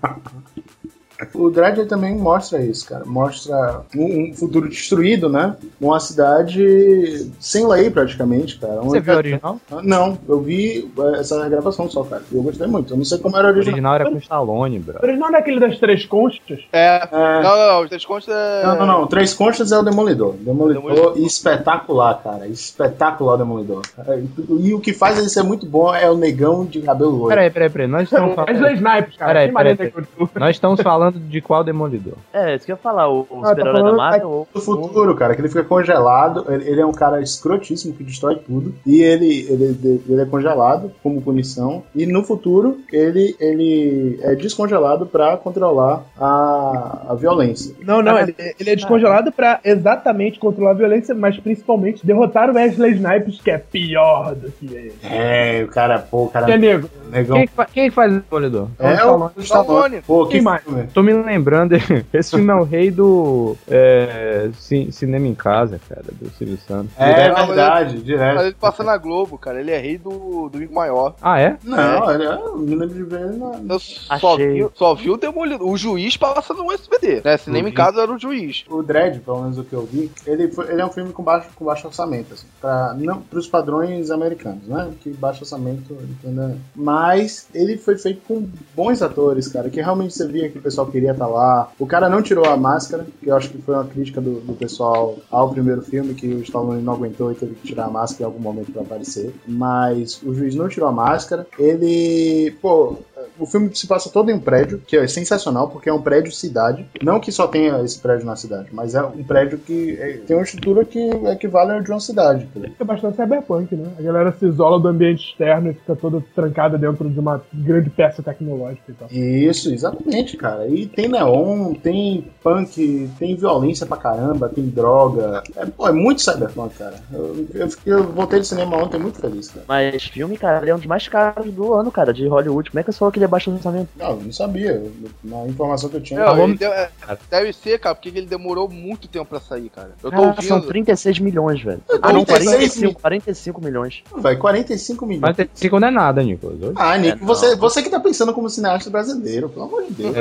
[1.35, 3.05] O Dredd também mostra isso, cara.
[3.05, 5.57] Mostra um, um futuro destruído, né?
[5.81, 8.81] Uma cidade sem lei, praticamente, cara.
[8.83, 9.61] Você viu o original?
[9.83, 12.23] Não, eu vi é, essa gravação só, cara.
[12.33, 12.93] Eu gostei muito.
[12.93, 13.73] Eu não sei como era o O original.
[13.75, 14.99] original era com Stallone, bro.
[15.01, 16.61] O original não é aquele das três conchas?
[16.73, 17.09] É.
[17.11, 17.43] É.
[17.43, 17.83] Não, não, não.
[17.83, 18.63] Os três contos é.
[18.67, 19.07] Não, não, não.
[19.07, 20.35] Três Conchas é o Demolidor.
[20.35, 21.19] Demolidor, Demolidor.
[21.27, 22.47] espetacular, cara.
[22.47, 23.83] Espetacular o Demolidor.
[24.07, 24.23] É,
[24.61, 27.29] E, o que faz ele ser muito bom é o negão de cabelo loiro.
[27.29, 27.87] Peraí, peraí, peraí.
[27.89, 28.77] Nós estamos Wesley falando.
[28.77, 29.33] Snipes, cara.
[29.33, 29.93] Peraí, Que peraí, peraí.
[29.93, 32.15] que eu- Nós estamos falando de qual Demolidor?
[32.33, 34.29] É, isso que eu ia falar, o, o Ah, tá super-herói da falando- Marvel.
[34.31, 36.45] ou- do futuro, cara, que ele fica congelado.
[36.49, 38.75] Ele, ele é um cara escrotíssimo que destrói tudo.
[38.87, 41.83] E ele, ele, ele é congelado como punição.
[41.95, 47.75] E no futuro, ele, ele é descongelado pra controlar a, a violência.
[47.85, 52.55] Não, não, ele, ele é descongelado pra exatamente controlar a violência, mas principalmente derrotar o
[52.55, 54.93] Wesley Snipes, que é pior do que ele.
[55.03, 56.47] É, o cara, pô, o cara.
[56.47, 56.91] Que é negro.
[57.11, 57.37] Negão.
[57.37, 58.69] Quem, fa- quem que faz o Demolidor?
[58.79, 60.01] É o Stallone.
[60.01, 60.63] Pô, que Quem mais?
[60.63, 60.87] filme.
[61.03, 61.73] Tô me lembrando,
[62.15, 66.93] esse filme é o rei do é, ci- cinema em casa, cara, do Silvio Santos.
[66.97, 68.41] É mas verdade, Mas direto.
[68.43, 69.59] ele passa na Globo, cara.
[69.61, 71.17] Ele é rei do, do Amigo Maior.
[71.21, 71.57] Ah, é?
[71.65, 72.33] Não, ele é.
[72.33, 73.75] Eu me lembro de ver ele na.
[73.75, 75.67] Eu só vi, só vi o Demolidor.
[75.69, 77.37] O juiz passa no SBT, né?
[77.37, 78.65] Cinema em casa era o juiz.
[78.71, 81.23] O Dredd, pelo menos o que eu vi, ele, foi- ele é um filme com
[81.25, 84.91] baixo, com baixo orçamento, assim, pra, não, pros padrões americanos, né?
[85.01, 86.57] Que baixo orçamento, entenda.
[86.77, 90.82] Mas ele foi feito com bons atores, cara, que realmente você via que o pessoal
[90.87, 91.71] queria estar lá.
[91.79, 94.53] O cara não tirou a máscara, que eu acho que foi uma crítica do, do
[94.55, 98.23] pessoal ao primeiro filme, que o Stallone não aguentou e teve que tirar a máscara
[98.23, 99.35] em algum momento pra aparecer.
[99.47, 101.47] Mas o juiz não tirou a máscara.
[101.59, 102.97] Ele, pô,
[103.39, 106.33] o filme se passa todo em um prédio, que é sensacional, porque é um prédio
[106.33, 106.87] cidade.
[107.03, 110.37] Não que só tenha esse prédio na cidade, mas é um prédio que é- tem
[110.37, 110.99] uma estrutura que
[111.33, 112.49] equivale ao de uma cidade.
[112.55, 112.71] cara.
[112.79, 113.91] É bastante cyberpunk, né?
[113.99, 117.91] A galera se isola do ambiente externo e fica toda trancada dentro de uma grande
[117.91, 119.09] peça tecnológica e tal.
[119.11, 120.67] Isso, exatamente, cara.
[120.69, 125.43] E tem neon, tem punk, tem violência pra caramba, tem droga.
[125.57, 126.97] É, pô, é muito cyberpunk, cara.
[127.13, 129.65] Eu, eu, eu voltei do cinema ontem muito feliz, cara.
[129.69, 132.71] Mas filme, cara, ele é um dos mais caros do ano, cara, de Hollywood.
[132.71, 133.89] Como é que eu falou que ele é baixo orçamento?
[133.97, 134.83] Não, eu não sabia.
[135.25, 136.21] Na informação que eu tinha.
[136.21, 136.91] Não, vamos- ele deu- é,
[137.31, 139.93] deve ser, cara, porque ele demorou muito tempo pra sair, cara.
[140.03, 140.69] Eu tô Ah, são ouvindo.
[140.73, 141.81] 36 milhões, velho.
[142.03, 144.03] Ah, não, 36 45, 45 milhões.
[144.13, 145.23] Vai, 45 milhões.
[145.23, 146.61] Mas 35 não é nada, Nicolas.
[146.63, 146.73] Hoje.
[146.77, 150.15] Ah, Nico, É, você, você que tá pensando como cineasta brasileiro, pelo amor de Deus.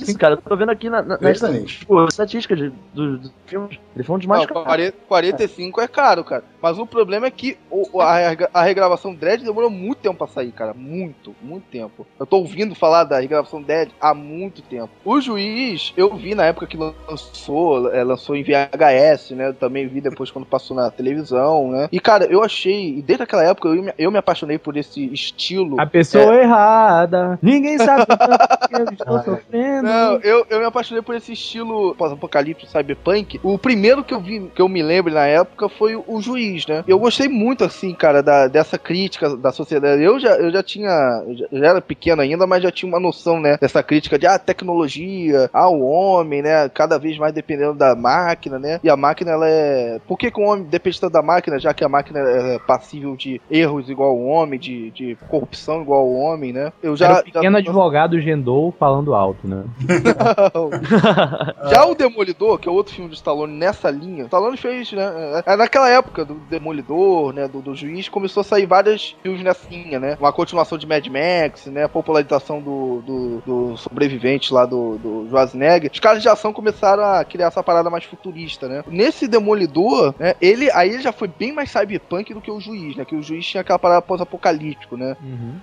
[0.00, 1.32] Isso, cara, eu tô vendo aqui na, na, na
[1.64, 3.78] tipo, estatística de, dos dos filmes.
[3.94, 4.64] Ele foi um dos mais Não, caros.
[4.66, 6.44] 40, 45 é caro, cara.
[6.60, 8.16] Mas o problema é que o- a,
[8.52, 10.74] a regravação Dread demorou muito tempo pra sair, cara.
[10.74, 12.06] Muito, muito tempo.
[12.18, 14.88] Eu tô ouvindo falar da regravação Dread há muito tempo.
[15.04, 19.48] O juiz, eu vi na época que lançou, é, lançou em VHS, né?
[19.48, 21.88] Eu também vi depois quando passou na televisão, né?
[21.92, 25.04] E, cara, eu achei, e desde aquela época eu me, eu me apaixonei por esse
[25.12, 25.78] estilo.
[25.78, 27.38] A pessoa errada.
[27.42, 29.82] Ninguém sabe que eu estou sofrendo.
[29.82, 33.38] Não, eu, eu me apaixonei por esse estilo pós-apocalipse cyberpunk.
[33.42, 36.82] O primeiro que eu vi, que eu me lembro na época, foi o, Juiz, né?
[36.88, 40.02] Eu gostei muito, assim, cara, da, dessa crítica da sociedade.
[40.02, 43.40] Eu já, eu já tinha, eu já era pequeno ainda, mas já tinha uma noção,
[43.40, 47.94] né, dessa crítica de, ah, tecnologia, ah, o homem, né, cada vez mais dependendo da
[47.94, 48.80] máquina, né?
[48.82, 49.98] E a máquina, ela é...
[50.06, 53.16] Por que, que o homem depende tanto da máquina, já que a máquina é passível
[53.16, 56.72] de erros igual ao homem, de, de corrupção igual ao homem, né?
[56.82, 57.06] Eu já...
[57.06, 57.58] Era o pequeno já...
[57.58, 59.64] advogado Gendou falando alto, né?
[61.70, 65.42] Já o Demolidor, que é outro filme do Stallone nessa linha, o Stallone fez, né?
[65.44, 67.48] é, Naquela época do Demolidor, né?
[67.48, 70.16] Do, do juiz, começou a sair vários filmes nessa linha, né?
[70.20, 71.88] Uma continuação de Mad Max, né?
[71.96, 75.90] Popularização do, do, do sobrevivente lá do, do Schwarzenegger.
[75.90, 78.84] Os caras de ação começaram a criar essa parada mais futurista, né?
[78.86, 80.34] Nesse Demolidor, né?
[80.38, 83.04] Ele, aí ele já foi bem mais cyberpunk do que o juiz, né?
[83.06, 85.16] Que o juiz tinha aquela parada pós-apocalíptico, né?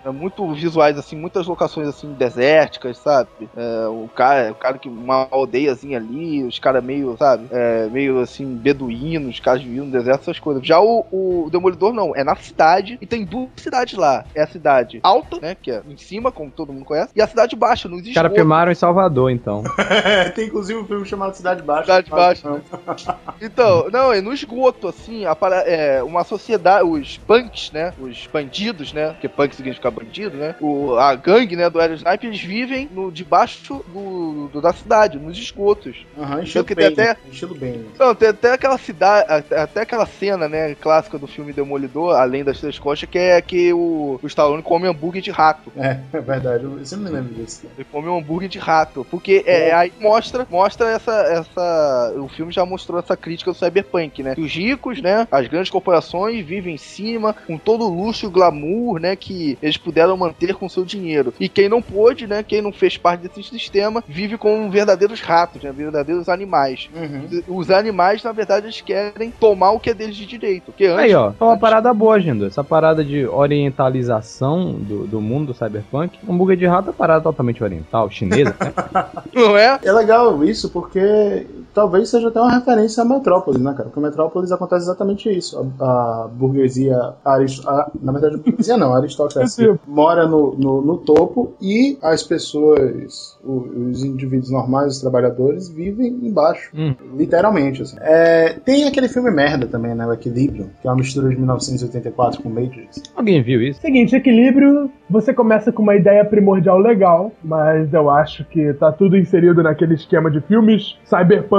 [0.04, 3.30] É muito visuais, assim, muitas locações assim, desérticas, sabe?
[3.56, 7.46] É, o cara, o cara que uma aldeiazinha ali, os caras meio, sabe?
[7.52, 10.66] É, meio assim, beduínos, os caras vivendo no deserto, essas coisas.
[10.66, 14.26] Já o, o Demolidor não, é na cidade e tem duas cidades lá.
[14.34, 15.56] É a cidade alta, né?
[15.62, 18.16] Que é em cima, como todo mundo conhece, e a cidade baixa, nos Os caras
[18.32, 18.36] esgotos.
[18.38, 19.64] filmaram em Salvador, então.
[20.36, 21.84] tem inclusive um filme chamado Cidade Baixa.
[21.84, 22.50] Cidade Baixa.
[22.50, 22.62] Não.
[23.42, 25.24] Então, não, é no esgoto, assim,
[25.66, 27.94] é, uma sociedade, os punks, né?
[28.00, 29.10] Os bandidos, né?
[29.10, 30.56] Porque punk significa bandido, né?
[30.62, 35.18] O, a gangue, né, do Aero Sniper, eles vivem no, debaixo do, do- da cidade,
[35.20, 36.06] nos esgotos.
[36.18, 37.10] Aham, estilo que tem bem.
[37.10, 37.86] até- Estilo bem.
[38.00, 42.44] Não, tem até aquela cidade, até- até aquela cena, né, clássica do filme Demolidor, além
[42.44, 45.72] das três costas, que é que o, o Stallone come hambúrguer de rato.
[45.76, 46.64] É, é verdade.
[46.64, 47.66] Eu sempre me lembro disso.
[47.78, 49.06] Ele come um hambúrguer de rato.
[49.10, 52.14] Porque é, aí mostra, mostra essa, essa.
[52.18, 54.36] O filme já mostrou essa crítica do cyberpunk, né?
[54.36, 55.28] Que os ricos, né?
[55.32, 59.16] As grandes corporações vivem em cima, com todo o luxo e glamour, né?
[59.16, 61.34] Que eles puderam manter com seu dinheiro.
[61.40, 62.44] E quem não pôde, né?
[62.44, 65.72] Quem não fez parte desse sistema, vive como verdadeiros ratos, né?
[65.72, 66.90] Verdadeiros animais.
[66.96, 67.42] Uhum.
[67.58, 70.66] Os animais, na verdade, eles querem tomar o que é deles de direito.
[70.66, 72.46] Porque antes, Aí, ó, foi uma antes- parada boa, Gendo.
[72.46, 76.03] Essa parada de orientalização do, do mundo do cyberpunk.
[76.28, 78.74] Um hambúrguer de rato é uma parada totalmente oriental, chinesa, né?
[79.34, 79.80] Não é?
[79.84, 83.86] É legal isso porque talvez seja até uma referência a Metrópolis, né, cara?
[83.90, 85.66] Porque Metrópolis acontece exatamente isso.
[85.80, 90.56] A, a burguesia, a arist- a- na verdade, a burguesia não, a aristocracia mora no,
[90.56, 96.70] no, no topo e as pessoas, o- os indivíduos normais, os trabalhadores, vivem embaixo.
[96.76, 96.96] Hum.
[97.18, 97.98] Literalmente, assim.
[98.02, 100.06] É, tem aquele filme merda também, né?
[100.06, 103.02] O Equilíbrio, que é uma mistura de 1984 com Matrix.
[103.16, 103.82] Alguém viu isso?
[103.82, 109.18] Seguinte, equilíbrio, você começa com uma ideia primordial legal, mas eu acho que tá tudo
[109.18, 110.96] inserido naquele esquema de filmes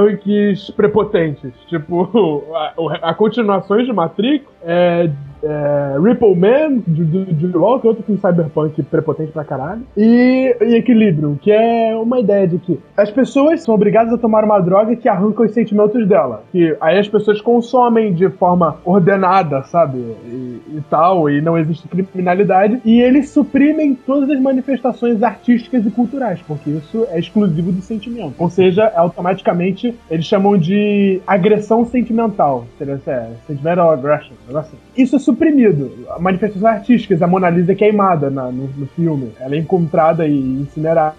[0.05, 1.53] cyberpunks prepotentes.
[1.69, 5.11] Tipo, a, a continuações de Matrix, é,
[5.45, 9.83] é, Ripple Man, de, de, de LOL, que é outro filme cyberpunk prepotente pra caralho,
[9.97, 14.45] e, e Equilíbrio, que é uma ideia de que as pessoas são obrigadas a tomar
[14.45, 16.45] uma droga que arranca os sentimentos dela.
[16.51, 19.99] Que aí as pessoas consomem de forma ordenada, sabe?
[19.99, 22.81] E, e tal, e não existe criminalidade.
[22.85, 28.35] E eles suprimem todas as manifestações artísticas e culturais, porque isso é exclusivo do sentimento.
[28.39, 32.67] Ou seja, automaticamente eles chamam de agressão sentimental.
[32.79, 34.35] Seria é, sentimental aggression.
[34.45, 35.03] um negócio assim.
[35.03, 35.93] Isso é suprimido.
[36.21, 39.33] Manifestações artísticas, a Mona Lisa é queimada na- no, no filme.
[39.41, 41.15] Ela é encontrada e incinerada.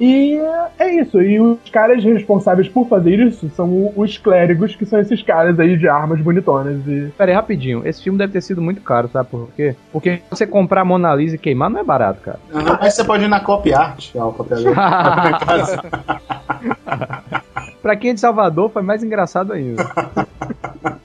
[0.00, 0.38] E
[0.78, 1.20] é isso.
[1.22, 5.58] E os caras responsáveis por fazer isso são o- os clérigos, que são esses caras
[5.60, 6.80] aí de armas bonitonas.
[6.86, 7.82] E Pera aí, rapidinho.
[7.84, 9.74] Esse filme deve ter sido muito caro, sabe por quê?
[9.92, 12.38] Porque você comprar Mona Lisa e queimar não é barato, cara.
[12.80, 14.74] Aí você pode ir na Copy Art, é uma copiadora.
[17.82, 19.84] pra quem é de Salvador, foi mais engraçado ainda.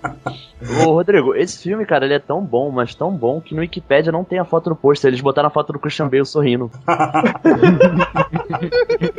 [0.85, 4.11] Ô, Rodrigo, esse filme, cara, ele é tão bom, mas tão bom que no Wikipedia
[4.11, 5.09] não tem a foto do pôster.
[5.09, 6.71] Eles botaram a foto do Christian Bale sorrindo.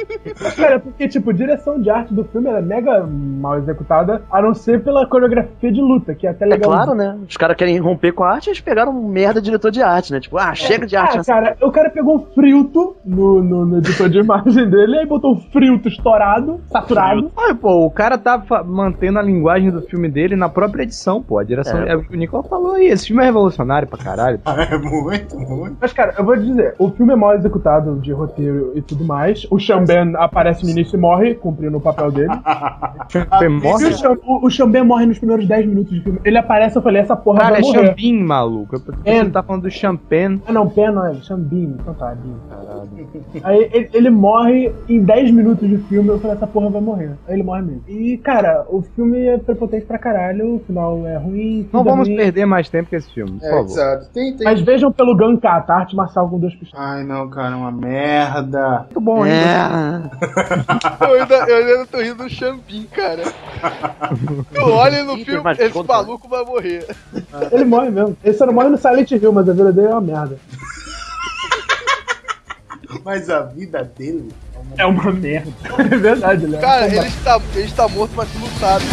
[0.52, 4.54] Cara, porque, tipo, direção de arte do filme ela é mega mal executada, a não
[4.54, 6.70] ser pela coreografia de luta, que é até É legal.
[6.70, 7.18] claro, né?
[7.28, 10.20] Os caras querem romper com a arte, eles pegaram um merda diretor de arte, né?
[10.20, 13.78] Tipo, ah, chega de arte Ah, cara, o cara pegou um filtro no, no, no
[13.78, 17.30] editor de imagem dele, aí botou um filtro estourado, saturado.
[17.36, 21.38] Olha, pô, o cara tá mantendo a linguagem do filme dele na própria edição, pô.
[21.38, 21.80] A direção.
[21.82, 21.92] É.
[21.92, 22.86] É, o que o Nicolau falou aí.
[22.86, 24.40] Esse filme é revolucionário pra caralho.
[24.64, 25.76] É muito, muito.
[25.80, 29.46] Mas, cara, eu vou dizer, o filme é mal executado de roteiro e tudo mais.
[29.50, 32.28] O Xamben aparece no início e morre, cumprindo o papel dele.
[33.62, 33.86] Morre.
[33.86, 36.18] o, Xam- o, o Xamben morre nos primeiros 10 minutos de filme.
[36.24, 37.86] Ele aparece, eu falei, essa porra Cara, vai é morrer.
[37.88, 38.74] Champin, maluco.
[38.76, 39.24] Eu pensei que É.
[39.24, 40.42] Você tá falando do Champagne.
[40.46, 41.76] Ah, não, Pen não é, Xambin.
[41.80, 42.34] Então tá, Bin.
[43.42, 47.12] Aí ele, ele morre em 10 minutos de filme, eu falei, essa porra vai morrer.
[47.28, 47.82] Aí ele morre mesmo.
[47.88, 51.68] E, cara, o filme é prepotente pra caralho, o final é ruim.
[51.72, 52.16] Não é vamos ruim.
[52.16, 53.64] perder mais tempo com esse filme, por É, favor.
[53.64, 54.06] exato.
[54.12, 54.44] Tem, tem.
[54.44, 56.86] Mas vejam pelo Gankata, arte marcial com duas pistolas.
[56.88, 58.78] Ai, não, cara, é uma merda.
[58.80, 60.10] Muito bom, ainda.
[60.20, 60.23] É.
[61.00, 63.22] Eu ainda, eu ainda tô rindo do Champin, cara.
[64.52, 65.92] Tu olha no filme, esse conta.
[65.92, 66.86] maluco vai morrer.
[67.52, 68.16] Ele morre mesmo.
[68.24, 70.38] Ele só não morre no Silent Hill, mas a vida dele é uma merda.
[73.04, 74.30] Mas a vida dele.
[74.78, 75.52] É uma merda.
[75.78, 76.58] É verdade, né?
[76.58, 78.84] Cara, ele está, ele está morto, mas tu não sabe.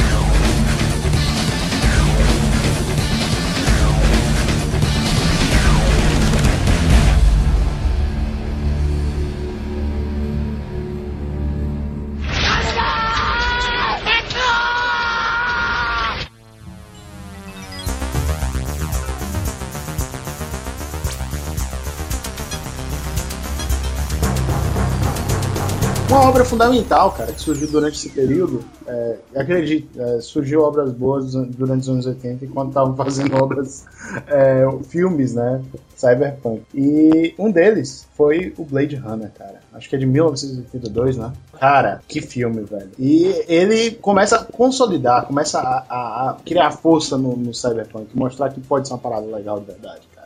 [26.62, 28.64] Fundamental, cara, que surgiu durante esse período.
[28.88, 33.86] É, acredito, é, surgiu obras boas durante os anos 80 enquanto estavam fazendo obras,
[34.28, 35.62] é, filmes, né?
[35.96, 36.64] Cyberpunk.
[36.74, 39.62] E um deles foi o Blade Runner, cara.
[39.74, 41.32] Acho que é de 1982, né?
[41.60, 42.90] Cara, que filme, velho.
[42.98, 48.50] E ele começa a consolidar, começa a, a- a criar força no, no Cyberpunk, mostrar
[48.50, 50.21] que pode ser uma parada legal de verdade, cara.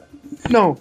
[0.50, 0.78] Não,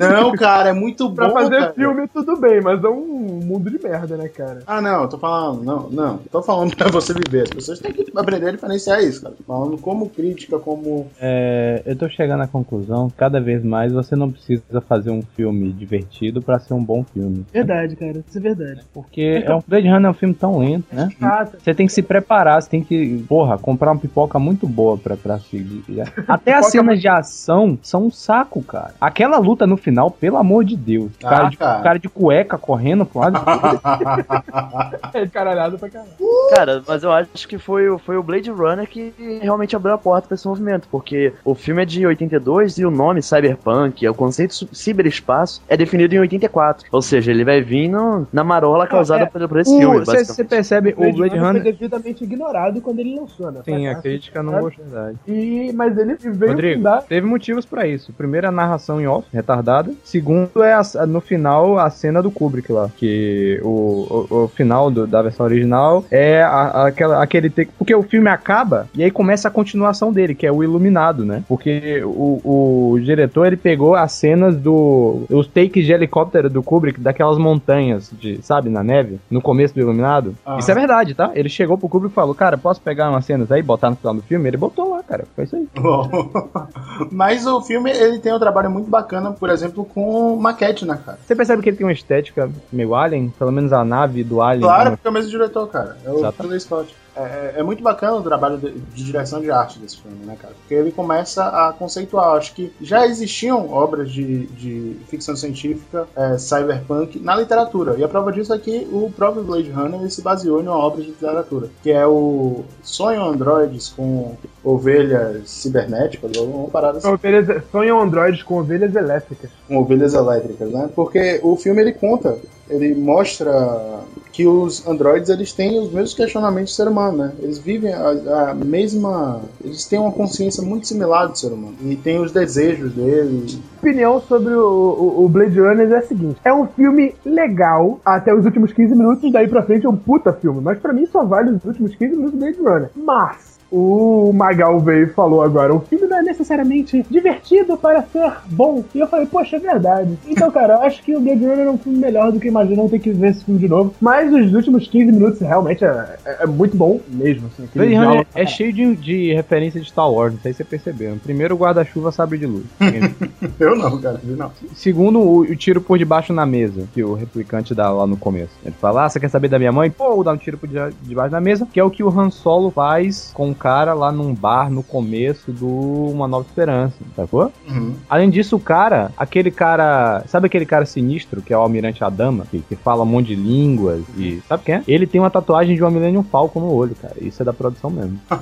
[0.00, 1.14] Não, cara, é muito bom.
[1.14, 1.72] pra fazer cara.
[1.74, 4.60] filme tudo bem, mas é um mundo de merda, né, cara?
[4.66, 7.42] Ah, não, eu tô falando, não, não, tô falando pra você viver.
[7.42, 9.34] As pessoas têm que aprender a diferenciar isso, cara.
[9.34, 11.06] Tô falando como crítica, como.
[11.20, 15.22] É, eu tô chegando à conclusão que cada vez mais você não precisa fazer um
[15.22, 17.44] filme divertido pra ser um bom filme.
[17.52, 18.22] Verdade, cara.
[18.26, 18.80] Isso é verdade.
[18.92, 21.08] Porque é um Blade Runner é um filme tão lento, né?
[21.20, 24.96] Ah, Você tem que se preparar, você tem que, porra, comprar uma pipoca muito boa
[24.98, 25.82] pra, pra seguir.
[26.26, 28.94] Até as cenas de ação são um saco, cara.
[29.02, 31.10] Aquela luta no final, pelo amor de Deus.
[31.22, 31.80] O Ah, cara, de, cara.
[31.80, 33.40] o cara de cueca correndo pro lado.
[35.14, 36.10] é caralhado pra caralho.
[36.54, 39.12] Cara, mas eu acho que foi, o- foi o Blade Runner que
[39.42, 42.90] realmente abriu a porta pra esse movimento, porque o filme é de 82 e o
[42.90, 46.86] nome Cyberpunk, o conceito ciberespaço, é definido em 84.
[46.92, 49.26] Ou seja, ele vai vir no- na marola causada é.
[49.26, 51.62] por, por esse filme, Você percebe, o Blade foi Runner.
[51.62, 53.60] devidamente ignorado quando ele lançou, né?
[53.64, 54.84] Sim, a crítica não gostou.
[54.84, 55.18] Verdade.
[55.26, 57.02] E, mas ele veio Rodrigo, fundar.
[57.02, 58.12] teve motivos pra isso.
[58.12, 59.92] Primeiro, a narração em off, retardada.
[60.04, 64.90] Segundo é a- no final a cena do Kubrick lá, que o, o, o final
[64.90, 69.10] do- da versão original é a- aquela, aquele take, porque o filme acaba e aí
[69.10, 71.42] começa a continuação dele, que é o Iluminado, né?
[71.48, 77.00] Porque o, o diretor ele pegou as cenas do os takes de helicóptero do Kubrick
[77.00, 80.34] daquelas montanhas de, sabe, na neve, no começo do Iluminado.
[80.46, 80.58] Aham.
[80.58, 81.30] Isso é verdade, tá?
[81.34, 83.96] Ele chegou pro Kubrick e falou: "Cara, posso pegar umas cenas aí e botar no
[83.96, 85.24] final do filme?" Ele botou lá, cara.
[85.34, 85.66] Foi isso aí.
[85.80, 86.08] Bom.
[87.10, 91.18] Mas o filme ele tem um trabalho muito bacana, por exemplo, com maquete, né, cara?
[91.24, 93.32] Você percebe que ele tem uma estética meio alien?
[93.38, 94.62] Pelo menos a nave do alien.
[94.62, 94.96] Claro, né?
[94.96, 95.96] porque é o mesmo diretor, cara.
[96.04, 96.42] É o Exato.
[96.42, 97.01] Ridley Scott.
[97.14, 100.54] É, é muito bacana o trabalho de, de direção de arte desse filme, né, cara?
[100.54, 102.36] Porque ele começa a conceituar.
[102.36, 107.96] Acho que já existiam obras de, de ficção científica, é, cyberpunk, na literatura.
[107.98, 111.02] E a prova disso é que o próprio Blade Runner se baseou em uma obra
[111.02, 114.34] de literatura, que é o Sonho Androides com
[114.64, 117.08] ovelhas cibernéticas, ou uma parada assim.
[117.08, 119.50] Ovelhas- Sonham androides com ovelhas elétricas.
[119.68, 120.88] com ovelhas elétricas, né?
[120.94, 122.36] Porque o filme ele conta,
[122.70, 124.00] ele mostra
[124.32, 127.32] que os androides eles têm os mesmos questionamentos do ser humano, né?
[127.40, 131.96] Eles vivem a, a mesma, eles têm uma consciência muito similar do ser humano e
[131.96, 133.58] tem os desejos dele.
[133.78, 138.32] opinião sobre o, o- o Blade Runner é a seguinte: é um filme legal até
[138.34, 140.60] os últimos 15 minutos, daí pra frente é um puta filme.
[140.60, 142.90] Mas pra mim só vale os últimos 15 minutos do Blade Runner.
[142.94, 143.52] Mas.
[143.74, 148.84] O Magal veio e falou agora: o filme não é necessariamente divertido para ser bom.
[148.94, 150.18] E eu falei: poxa, é verdade.
[150.28, 152.86] Então, cara, eu acho que o Blade Runner é um filme melhor do que imaginam
[152.88, 153.94] ter que ver esse filme de novo.
[154.00, 157.46] Mas os últimos 15 minutos realmente é, é- é muito bom mesmo.
[157.46, 160.58] Assim, Blade Runner diálogo- é cheio de, de referência de Star Wars, não sei se
[160.58, 161.16] você percebeu.
[161.22, 162.64] Primeiro, o guarda-chuva sabre de luz.
[163.58, 164.50] Eu não, cara, eu não.
[164.74, 168.50] Segundo, o, o tiro por debaixo na mesa, que o replicante dá lá no começo.
[168.64, 169.90] Ele fala, ah, você quer saber da minha mãe?
[169.90, 172.30] Pô, dá um tiro por de- debaixo da mesa, que é o que o Han
[172.30, 177.52] Solo faz com o cara lá num bar no começo do Uma Nova Esperança, sacou?
[177.68, 177.94] Uhum.
[178.10, 180.24] Além disso, o cara, aquele cara.
[180.26, 183.36] Sabe aquele cara sinistro que é o Almirante Adama, que, que fala um monte de
[183.36, 184.42] línguas e.
[184.48, 184.82] Sabe quem é?
[184.88, 187.14] Ele tem uma tatuagem de uma Millennium Falcon no olho, cara.
[187.20, 188.18] Isso é da produção mesmo.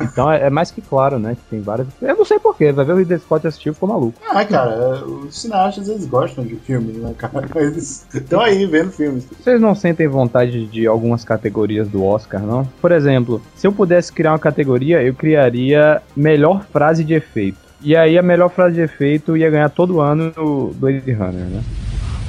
[0.00, 1.34] Então é, é mais que claro, né?
[1.34, 1.88] Que tem várias.
[2.00, 4.18] Eu não sei porquê, vai ver o Ridley Scott assistiu e ficou maluco.
[4.28, 7.46] Ah, cara, os cineastas eles gostam de filmes, né, cara?
[7.56, 9.26] Eles estão aí vendo filmes.
[9.38, 12.64] Vocês não sentem vontade de algumas categorias do Oscar, não?
[12.80, 17.58] Por exemplo, se eu pudesse criar uma categoria, eu criaria melhor frase de efeito.
[17.80, 21.64] E aí a melhor frase de efeito ia ganhar todo ano do Blade Runner, né?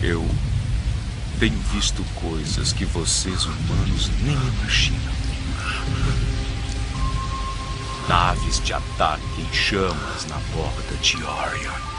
[0.01, 0.25] Eu
[1.39, 5.13] tenho visto coisas que vocês humanos nem imaginam.
[8.09, 11.93] Naves de ataque em chamas na borda de Orion.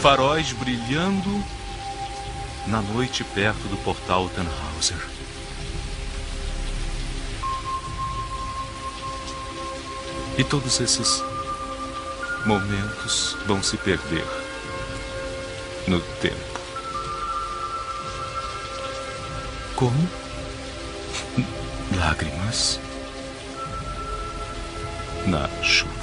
[0.00, 1.44] Faróis brilhando
[2.66, 5.11] na noite perto do portal Tannhauser.
[10.38, 11.22] E todos esses
[12.46, 14.24] momentos vão se perder
[15.86, 16.60] no tempo.
[19.76, 20.08] Como?
[21.98, 22.80] Lágrimas
[25.26, 26.01] na chuva.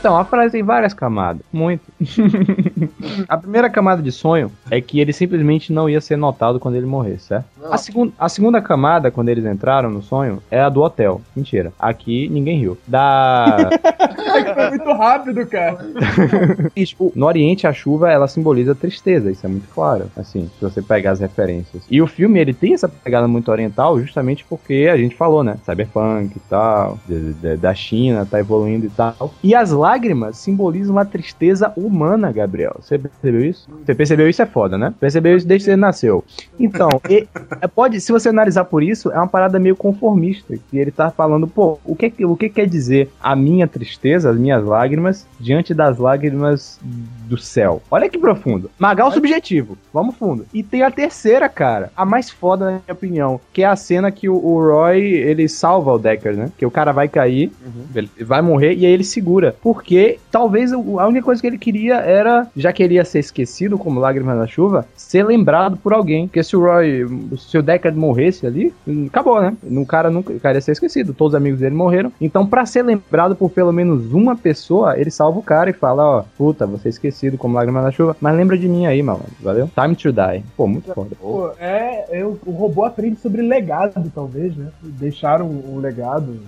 [0.00, 1.42] Então, a frase tem várias camadas.
[1.52, 1.82] Muito.
[3.28, 6.86] a primeira camada de sonho é que ele simplesmente não ia ser notado quando ele
[6.86, 7.44] morresse, certo?
[7.70, 11.20] A, segun, a segunda camada, quando eles entraram no sonho, é a do hotel.
[11.36, 11.70] Mentira.
[11.78, 12.78] Aqui ninguém riu.
[12.86, 13.68] Da.
[14.54, 15.78] Foi muito rápido, cara.
[16.76, 20.60] E, tipo, no Oriente a chuva ela simboliza tristeza, isso é muito claro, assim, se
[20.64, 21.82] você pegar as referências.
[21.90, 25.56] E o filme ele tem essa pegada muito oriental justamente porque a gente falou, né?
[25.64, 29.34] Cyberpunk e tal, de- de- da China tá evoluindo e tal.
[29.42, 32.76] E as lágrimas simbolizam uma tristeza humana, Gabriel.
[32.80, 33.68] Você percebeu isso?
[33.84, 34.94] Você percebeu isso é foda, né?
[35.00, 36.24] Percebeu isso desde que você nasceu.
[36.58, 37.26] Então, e-
[37.60, 40.54] é, pode, se você analisar por isso, é uma parada meio conformista.
[40.70, 44.19] Que ele tá falando, pô, o que, que- o que quer dizer a minha tristeza,
[44.24, 47.82] as minhas lágrimas, diante das lágrimas do céu?
[47.90, 48.70] Olha que profundo.
[48.78, 49.76] Magal subjetivo.
[49.92, 50.46] Vamos fundo.
[50.52, 51.90] E tem a terceira, cara.
[51.96, 53.40] A mais foda, na minha opinião.
[53.52, 56.50] Que é a cena que o, o Roy, ele salva o Decker, né?
[56.56, 57.52] Que o cara vai cair,
[57.94, 59.54] ele vai morrer, e aí ele segura.
[59.62, 63.78] Porque talvez a única coisa que ele queria era, já que ele ia ser esquecido
[63.78, 66.26] como lágrimas na chuva, ser lembrado por alguém.
[66.26, 67.06] Porque se o Roy,
[67.38, 68.72] se o Deckard morresse ali,
[69.06, 69.56] acabou, né?
[69.62, 71.14] O cara nunca, o cara ia ser esquecido.
[71.14, 72.12] Todos os amigos dele morreram.
[72.20, 76.18] Então, pra ser lembrado por pelo menos uma pessoa, ele salva o cara e fala,
[76.18, 79.24] ó, puta, você é esquecido como lágrimas na chuva, mas lembra de mim aí, mano.
[79.40, 79.68] Valeu?
[79.74, 80.44] Time to die.
[80.56, 81.16] Pô, muito foda.
[81.20, 84.68] Pô, é, é, o robô aprende sobre legado, talvez, né?
[84.82, 86.38] Deixaram um legado.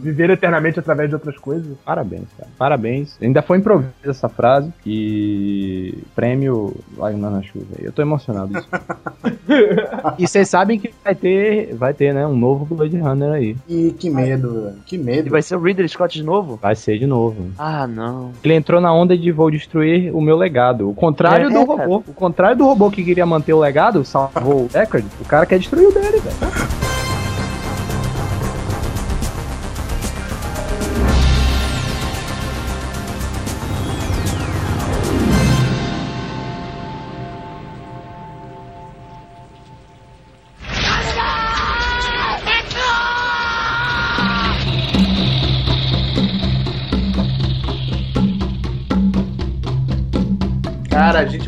[0.00, 1.76] Viver eternamente através de outras coisas.
[1.84, 2.50] Parabéns, cara.
[2.58, 3.16] Parabéns.
[3.20, 4.72] Ainda foi improviso essa frase.
[4.86, 7.66] E prêmio Lágrima na Chuva.
[7.78, 8.52] Eu tô emocionado.
[8.52, 8.68] disso.
[10.18, 13.56] e vocês sabem que vai ter, vai ter, né, um novo Blade Runner aí.
[13.68, 14.76] E que medo, velho.
[14.86, 15.30] Que E medo.
[15.30, 16.58] vai ser o Ridley Scott de novo?
[16.60, 17.50] Vai ser de novo.
[17.58, 18.32] Ah, não.
[18.42, 20.88] Ele entrou na onda de vou destruir o meu legado.
[20.88, 21.96] O contrário É, do é, robô.
[22.06, 25.06] O contrário do robô que queria manter o legado, salvou o Deckard.
[25.20, 26.77] O cara quer destruir o dele, velho.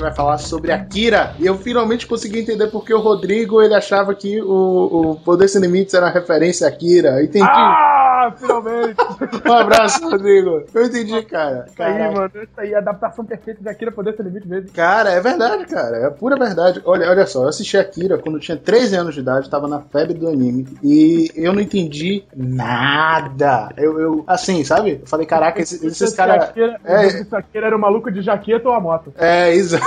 [0.01, 1.34] Gente vai falar sobre Akira.
[1.38, 5.61] E eu finalmente consegui entender porque o Rodrigo ele achava que o, o Poder Sem
[5.61, 7.22] Limites era uma referência a Akira.
[7.22, 7.46] Entendi.
[7.46, 8.96] Ah, finalmente!
[9.51, 10.64] Um abraço, Rodrigo.
[10.72, 11.66] Eu entendi, cara.
[11.66, 12.30] Isso aí, mano.
[12.34, 14.70] Isso aí, adaptação perfeita de Akira poder ser limite vezes.
[14.70, 15.96] Cara, é verdade, cara.
[15.96, 16.80] É pura verdade.
[16.84, 19.80] Olha, olha só, eu assisti Akira quando eu tinha 13 anos de idade, tava na
[19.80, 20.66] febre do anime.
[20.82, 23.70] E eu não entendi nada.
[23.76, 25.01] Eu, eu assim, sabe?
[25.03, 26.53] Eu falei, caraca, esses, esses caras.
[26.84, 27.07] É.
[27.07, 29.12] Esse Akira era o maluco de jaqueta ou a moto?
[29.16, 29.84] É, exato.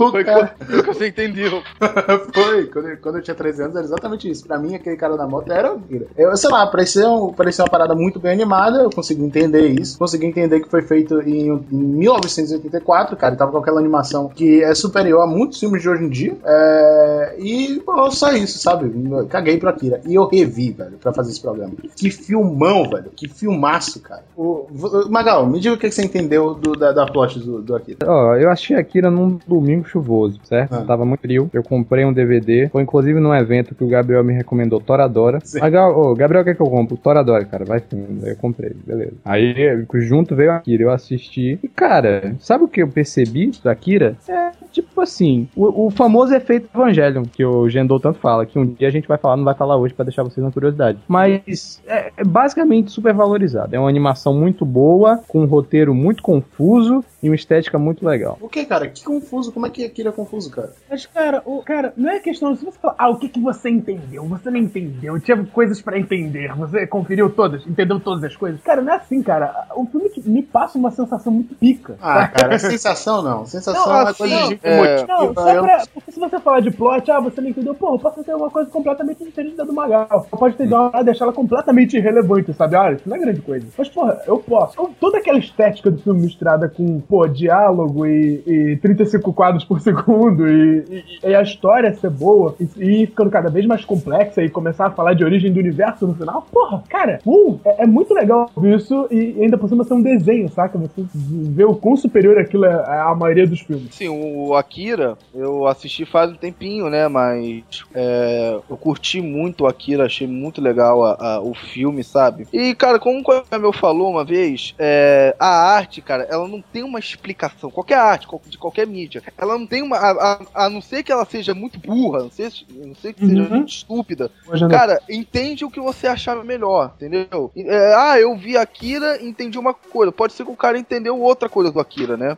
[0.00, 1.62] O Foi cara- o que você entendeu.
[2.32, 4.46] Foi, quando eu, quando eu tinha 13 anos era exatamente isso.
[4.46, 5.82] Pra mim, aquele cara da moto era o.
[6.16, 9.98] Eu, sei lá, parecia, um, parecia uma parada muito bem animada, eu consegui entender isso.
[9.98, 14.62] Consegui entender que foi feito em, em 1984, cara, e tava com aquela animação que
[14.62, 16.36] é superior a muitos filmes de hoje em dia.
[16.44, 18.90] É, e, pô, só isso, sabe?
[19.28, 20.00] Caguei pro Akira.
[20.06, 21.72] E eu revi, velho, pra fazer esse programa.
[21.96, 23.10] Que filmão, velho.
[23.14, 24.22] Que filmaço, cara.
[24.36, 27.74] O, v- Magal, me diga o que você entendeu do, da, da plot do, do
[27.76, 27.98] Akira.
[28.06, 30.74] Ó, eu achei Akira num domingo chuvoso, certo?
[30.74, 30.84] Ah.
[30.84, 31.50] Tava muito frio.
[31.52, 32.68] Eu comprei um DVD.
[32.68, 35.38] Foi inclusive num evento que o Gabriel me recomendou Toradora.
[35.42, 35.60] Sim.
[35.70, 36.96] Gal- ô, Gabriel, quer que eu compro?
[36.96, 37.64] Toradora, cara.
[37.64, 38.24] Vai fundo.
[38.24, 39.12] Aí eu comprei, beleza.
[39.24, 41.58] Aí junto veio Akira, eu assisti.
[41.62, 44.16] E, cara, sabe o que eu percebi do Akira?
[44.28, 48.66] É, tipo assim, o, o famoso efeito Evangelion, que o Gendou tanto fala, que um
[48.66, 50.98] dia a gente vai falar, não vai falar hoje pra deixar vocês na curiosidade.
[51.08, 53.74] Mas é, é basicamente super valorizado.
[53.74, 58.38] É uma animação muito boa, com um roteiro muito confuso e uma estética muito legal.
[58.40, 58.88] O que, cara?
[58.88, 59.52] Que confuso.
[59.52, 60.72] Como é que Akira é confuso, cara?
[60.88, 62.54] Mas, cara, o, cara, não é questão.
[62.56, 64.24] Se você falar, ah, o que, que você entendeu?
[64.24, 68.60] Você não entendeu, tinha coisas pra entender, você conferiu todas, entendeu todas as coisas.
[68.62, 69.66] Cara, não é assim, cara.
[69.76, 71.96] O filme me passa uma sensação muito pica.
[72.00, 73.46] Ah, cara, é sensação não.
[73.46, 75.06] Sensação Não, é coisa assim, de é.
[75.06, 77.94] Não, só eu- pra, porque se você falar de plot, ah, você não entendeu, pô,
[77.94, 80.26] eu posso ter uma coisa completamente diferente da do Magal.
[80.30, 82.76] Pode ter uma parada e deixar ela completamente irrelevante, sabe?
[82.76, 83.66] Ah, isso não é grande coisa.
[83.76, 84.72] Mas, porra, eu posso.
[84.72, 89.80] Então, toda aquela estética do filme misturada com, pô, diálogo e, e 35 quadros por
[89.82, 90.84] segundo e,
[91.22, 94.90] e- e a história ser boa e, ficando cada vez mais complexa e começar a
[94.90, 99.08] falar de origem do universo no final, porra, cara, uh, é, é muito legal isso
[99.10, 100.78] e ainda por cima ser um desenho, saca?
[100.78, 103.94] Você vê o quão superior aquilo é à maioria dos filmes.
[103.94, 107.08] Sim, o Akira, eu assisti faz um tempinho, né?
[107.08, 112.46] Mas é, eu curti muito o Akira, achei muito legal a- a- o filme, sabe?
[112.52, 116.82] E, cara, como o Camel falou uma vez, é, a arte, cara, ela não tem
[116.84, 117.70] uma explicação.
[117.70, 119.96] Qualquer arte, de qualquer mídia, ela não tem uma.
[119.96, 122.46] A, a- a não ser que ela seja muito burra, a não ser,
[122.82, 123.48] a não ser que seja Uhum.
[123.50, 127.50] muito estúpida, Hoje eu não- Cara, entende o que você achar melhor, entendeu?
[127.56, 130.12] É, ah, eu vi Akira, entendi uma coisa.
[130.12, 132.36] Pode ser que o cara entendeu outra coisa do Akira, né?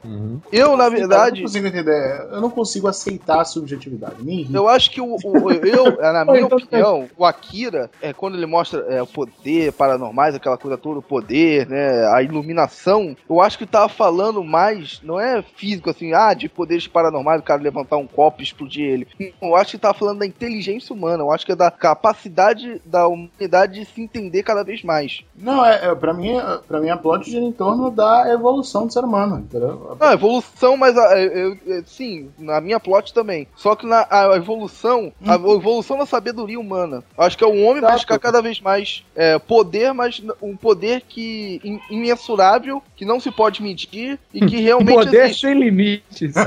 [0.50, 2.26] Eu, na Eu não verdade, consigo entender.
[2.30, 4.16] Eu não consigo aceitar a subjetividade.
[4.22, 4.56] Irrita.
[4.56, 8.46] eu acho que o, o- eu, na minha Então, opinião, o Akira, é, quando ele
[8.46, 13.58] mostra é, o poder paranormais, aquela coisa toda, o poder, né, a iluminação, eu acho
[13.58, 17.96] que tava falando mais, não é físico assim, ah, de poderes paranormais, o cara levantar
[17.96, 19.08] um copo e explodir ele.
[19.40, 23.06] Eu acho que tava falando da inteligência humana, eu acho que é da capacidade da
[23.08, 25.22] humanidade de se entender cada vez mais.
[25.34, 28.86] Não, é, é, pra, mim, é- pra mim a plot gira em torno da evolução
[28.86, 29.96] do ser humano, entendeu?
[29.98, 33.46] Não, evolução, mas a- eu- eu- sim, na minha plot também.
[33.56, 37.02] Só que na a evolução, a evolução da sabedoria humana.
[37.16, 37.94] Eu Acho que é o homem Exato.
[37.94, 43.30] buscar cada vez mais é, poder, mas um poder que im- imensurável, que não se
[43.30, 45.40] pode medir e que realmente Poder existe.
[45.46, 46.34] sem limites.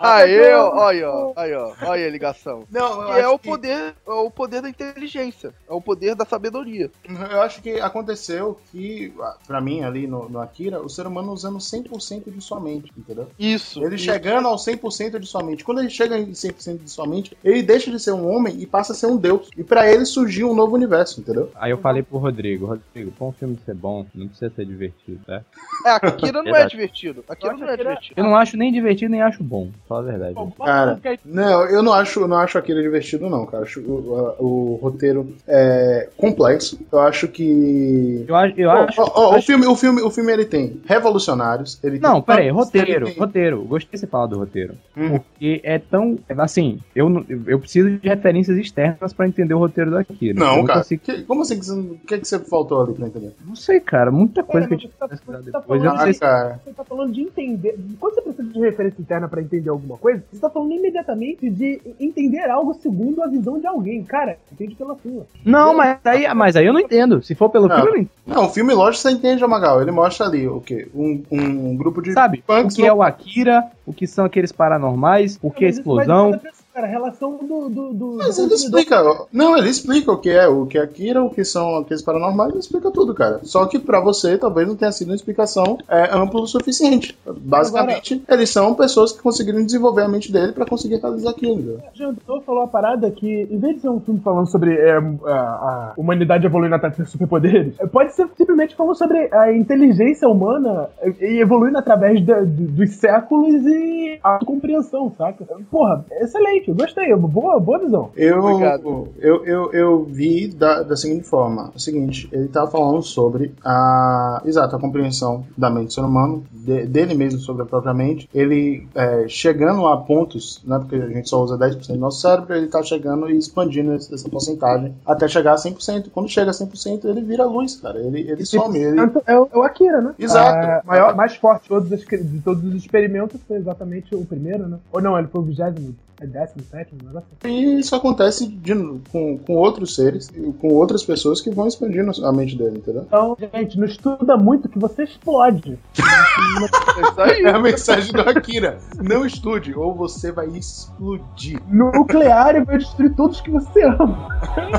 [0.00, 2.64] Aí, ó, olha, ó, aí, ó, olha a ligação.
[2.70, 6.24] Não, Que é o que- poder, é o poder da inteligência, é o poder da
[6.24, 6.90] sabedoria.
[7.08, 9.12] Eu acho que aconteceu que,
[9.46, 13.28] pra mim, ali no, no Akira, o ser humano usando 100% de sua mente, entendeu?
[13.38, 13.82] Isso.
[13.84, 14.04] Ele isso.
[14.04, 15.64] chegando ao 100% de sua mente.
[15.64, 18.66] Quando ele chega em 100% de sua mente, ele deixa de ser um homem e
[18.66, 19.48] passa a ser um deus.
[19.56, 21.50] E pra ele surgiu um novo universo, entendeu?
[21.54, 25.20] Aí eu falei pro Rodrigo, Rodrigo, pra um filme ser bom, não precisa ser divertido,
[25.26, 25.42] né?
[25.86, 27.24] É, Akira não é divertido.
[27.28, 28.14] Akira não é Akira- divertido.
[28.20, 29.68] Eu não acho nem divertido, nem acho bom.
[29.88, 30.34] Fala a verdade.
[30.34, 33.62] Bom, Cara, não, eu não acho, não acho aquilo divertido, não, cara.
[33.64, 36.78] Acho o, a- o roteiro é complexo.
[36.90, 38.24] Eu acho que.
[38.26, 38.54] Eu acho.
[38.60, 41.78] Eu Ó, acho, ó, ó, o, acho- filme, o, filme, o filme ele tem revolucionários.
[41.82, 43.64] Ele Não, tem peraí, roteiro, tem- roteiro.
[43.64, 44.74] Gostei de você falar do roteiro.
[44.96, 45.18] Hum.
[45.18, 46.18] Porque é tão.
[46.38, 50.32] Assim, eu, eu preciso de referências externas pra entender o roteiro daqui.
[50.32, 50.80] Não, cara.
[50.80, 51.02] Consigo...
[51.02, 51.56] Que- como assim?
[51.56, 53.32] O que, é que você faltou ali pra entender?
[53.46, 54.10] Não sei, cara.
[54.10, 55.75] Muita coisa Cara, que tive você tá- tá depois.
[55.84, 56.20] Eu não sei se...
[56.20, 56.60] cara.
[56.64, 57.78] Você tá falando de entender.
[57.98, 61.80] Quando você precisa de referência interna pra entender alguma coisa, você tá falando imediatamente de
[62.00, 64.02] entender algo segundo a visão de alguém.
[64.04, 65.26] Cara, entende pela sua.
[65.44, 67.22] Não, mas aí, mas aí eu não entendo.
[67.22, 67.82] Se for pelo Não.
[67.82, 69.82] filme, eu não o filme, lógico, você entende, Amagal.
[69.82, 70.88] Ele mostra ali o quê?
[70.94, 72.42] Um, um grupo de Sabe?
[72.48, 76.38] O que é o Akira, o que são aqueles paranormais, o que é explosão.
[76.76, 77.68] De Cara, a relação do.
[77.70, 79.02] do, do Mas do ele explica.
[79.32, 82.50] Não, ele explica o que é, o que é Akira, o que são aqueles paranormais,
[82.50, 83.40] ele explica tudo, cara.
[83.44, 87.16] Só que pra você talvez não tenha sido uma explicação é, ampla o suficiente.
[87.26, 91.78] Basicamente, eles são pessoas que conseguiram desenvolver a mente dele pra conseguir realizar aquilo.
[91.94, 94.96] O Jantou falou a parada que, em vez de ser um filme falando sobre é,
[95.26, 100.28] a, a humanidade evoluindo até ter superpoderes, é, pode ser simplesmente falando sobre a inteligência
[100.28, 100.88] humana
[101.20, 105.46] e evoluindo através da- do- dos séculos e a compreensão, saca?
[105.70, 108.10] Porra, excelente, eu gostei, boa, boa visão.
[108.16, 109.08] Eu, Obrigado.
[109.18, 114.42] eu, eu, eu vi da, da seguinte forma: o seguinte, ele tava falando sobre a.
[114.44, 118.28] Exato, a compreensão da mente do ser humano, de- dele mesmo sobre a própria mente.
[118.34, 120.78] Ele é, chegando a pontos, né?
[120.78, 124.28] Porque a gente só usa 10% do nosso cérebro, ele tá chegando e expandindo essa
[124.28, 126.10] porcentagem até chegar a 100%.
[126.12, 127.98] Quando chega a 100%, ele vira luz, cara.
[127.98, 128.78] Ele, ele some.
[128.78, 130.14] Ele, É o, é o Akira, né?
[130.18, 130.66] Exato.
[130.66, 134.66] A maior, mais forte de todos, os, de todos os experimentos foi exatamente o primeiro,
[134.68, 134.78] né?
[134.92, 137.52] Ou não, ele foi o vigésimo, é décimo, sétimo, um negócio assim.
[137.54, 142.32] E isso acontece de- com, com outros seres, com outras pessoas que vão expandindo a
[142.32, 143.02] mente dele, entendeu?
[143.06, 145.78] Então, gente, não estuda muito que você explode.
[145.98, 147.42] É.
[147.42, 148.78] É a mensagem do Akira.
[149.02, 151.60] Não estude, ou você vai explodir.
[151.68, 154.28] Nuclear e vai destruir todos que você ama.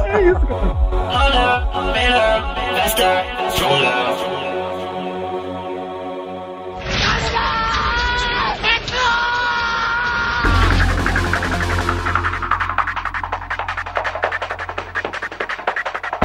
[0.06, 1.78] É isso, cara.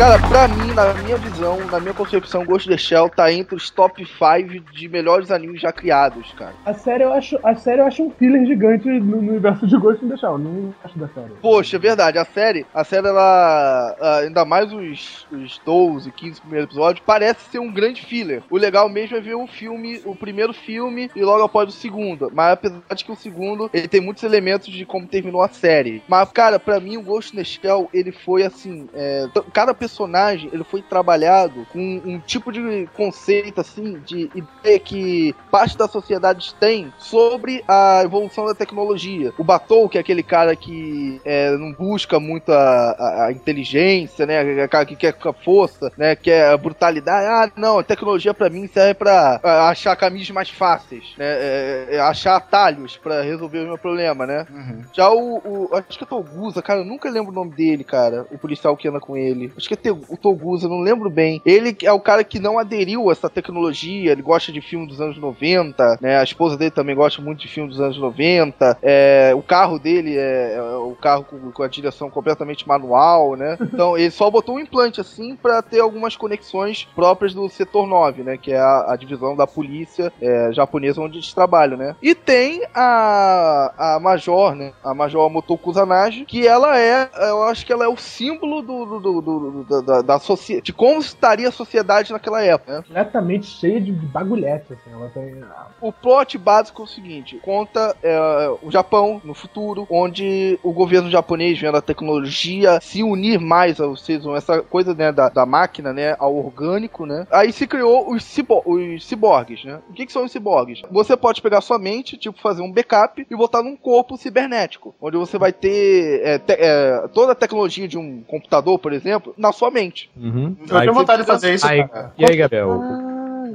[0.03, 3.55] Cara, pra mim, na minha visão, na minha concepção, Ghost in the Shell tá entre
[3.55, 6.55] os top 5 de melhores animes já criados, cara.
[6.67, 10.05] A série eu acho, a série eu acho um filler gigante no, universo de Ghost
[10.05, 10.39] in the Shell.
[10.39, 11.31] Não acho da série.
[11.41, 13.95] Poxa, é verdade, a série, a série, ela,
[14.25, 18.43] ainda mais os, os 12, 15 primeiros episódios, parece ser um grande filler.
[18.51, 22.29] O legal mesmo é ver o filme, o primeiro filme e logo após o segundo.
[22.35, 26.03] Mas apesar de que o segundo, ele tem muitos elementos de como terminou a série.
[26.09, 30.49] Mas, cara, pra mim o Ghost in the Shell, ele foi assim, é, cada personagem,
[30.53, 36.55] ele foi trabalhado com um tipo de conceito, assim, de ideia que parte da sociedade
[36.59, 39.33] tem sobre a evolução da tecnologia.
[39.39, 42.57] O Batou, que é aquele cara que é, não busca muito a,
[42.93, 44.39] a- a inteligência, né?
[44.41, 46.17] Aquele cara que quer a força, né?
[46.17, 47.27] Quer a brutalidade.
[47.27, 51.27] Ah, não, a tecnologia pra mim serve pra ah, achar caminhos mais fáceis, né?
[51.27, 54.47] É, é, achar atalhos pra resolver o meu problema, né?
[54.93, 58.27] Já o, o- Acho que é Togusa, cara, eu nunca lembro o nome dele, cara.
[58.31, 59.53] O policial que anda com ele.
[59.57, 61.41] Acho que é o Togusa, não lembro bem.
[61.45, 65.01] Ele é o cara que não aderiu a essa tecnologia, ele gosta de filme dos
[65.01, 66.19] anos 90, né?
[66.19, 68.79] A esposa dele também gosta muito de filme dos anos 90.
[68.83, 73.57] É, o carro dele é, é o carro com, com a direção completamente manual, né?
[73.61, 78.23] Então ele só botou um implante assim pra ter algumas conexões próprias do setor 9,
[78.23, 78.37] né?
[78.37, 81.97] Que é a, a divisão da polícia é, japonesa onde eles trabalham, né?
[82.03, 84.73] E tem a, a Major, né?
[84.85, 88.85] A Major Motoko Kusanagi, que ela é, eu acho que ela é o símbolo do,
[88.85, 92.83] do, do, do- do- da, da sociedade, de como estaria a sociedade naquela época, né?
[92.83, 94.91] Completamente cheia de bagulhete, assim.
[94.93, 95.43] Ela tem.
[95.81, 98.19] O plot básico é o seguinte: conta é,
[98.63, 104.05] o Japão no futuro, onde o governo japonês, vendo a tecnologia se unir mais aos
[104.05, 107.27] seres humanos, essa coisa né, da, da máquina né, ao orgânico, né?
[107.31, 109.81] Aí se criou os, cibo os ciborgues, né?
[109.89, 110.83] O que, que são os ciborgues?
[110.91, 115.17] Você pode pegar sua mente, tipo, fazer um backup e botar num corpo cibernético, onde
[115.17, 119.52] você vai ter é, te- é, toda a tecnologia de um computador, por exemplo, na
[119.53, 120.11] sua mente.
[120.17, 120.57] Uhum.
[120.69, 122.13] Eu tenho vontade de fazer isso, Aí, cara.
[122.17, 122.81] e aí, Gabriel?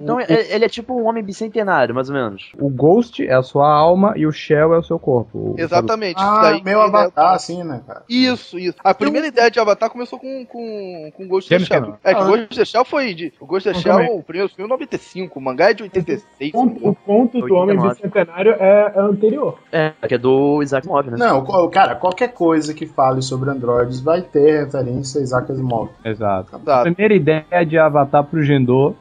[0.01, 2.51] Então ele ele é tipo um homem bicentenário, mais ou menos.
[2.59, 5.37] O Ghost é a sua alma e o Shell é o seu corpo.
[5.37, 6.15] O- Exatamente.
[6.19, 8.03] Ah, Daí- meu avatar, assim, né, cara?
[8.09, 8.77] Isso, isso.
[8.83, 11.79] A primeira ideia de Avatar começou com, com, com Ghost James Shell.
[11.81, 11.97] Cameron.
[12.03, 12.25] É que Ah.
[12.25, 13.33] Ghost the Shell foi de.
[13.39, 15.39] O Ghost the Eu Shell, o primeiro filme, é 95.
[15.39, 16.51] O mangá é de 86.
[16.53, 17.95] O conto, o conto do Homem 89.
[17.95, 19.59] Bicentenário é, é anterior.
[19.71, 21.17] É, que é do Isaac Move, né?
[21.17, 25.89] Não, cara, qualquer coisa que fale sobre androides vai ter referência a Isaac Asimov.
[26.03, 26.55] Exato.
[26.55, 26.81] A Tá.
[26.83, 28.95] primeira ideia de Avatar pro Gendô.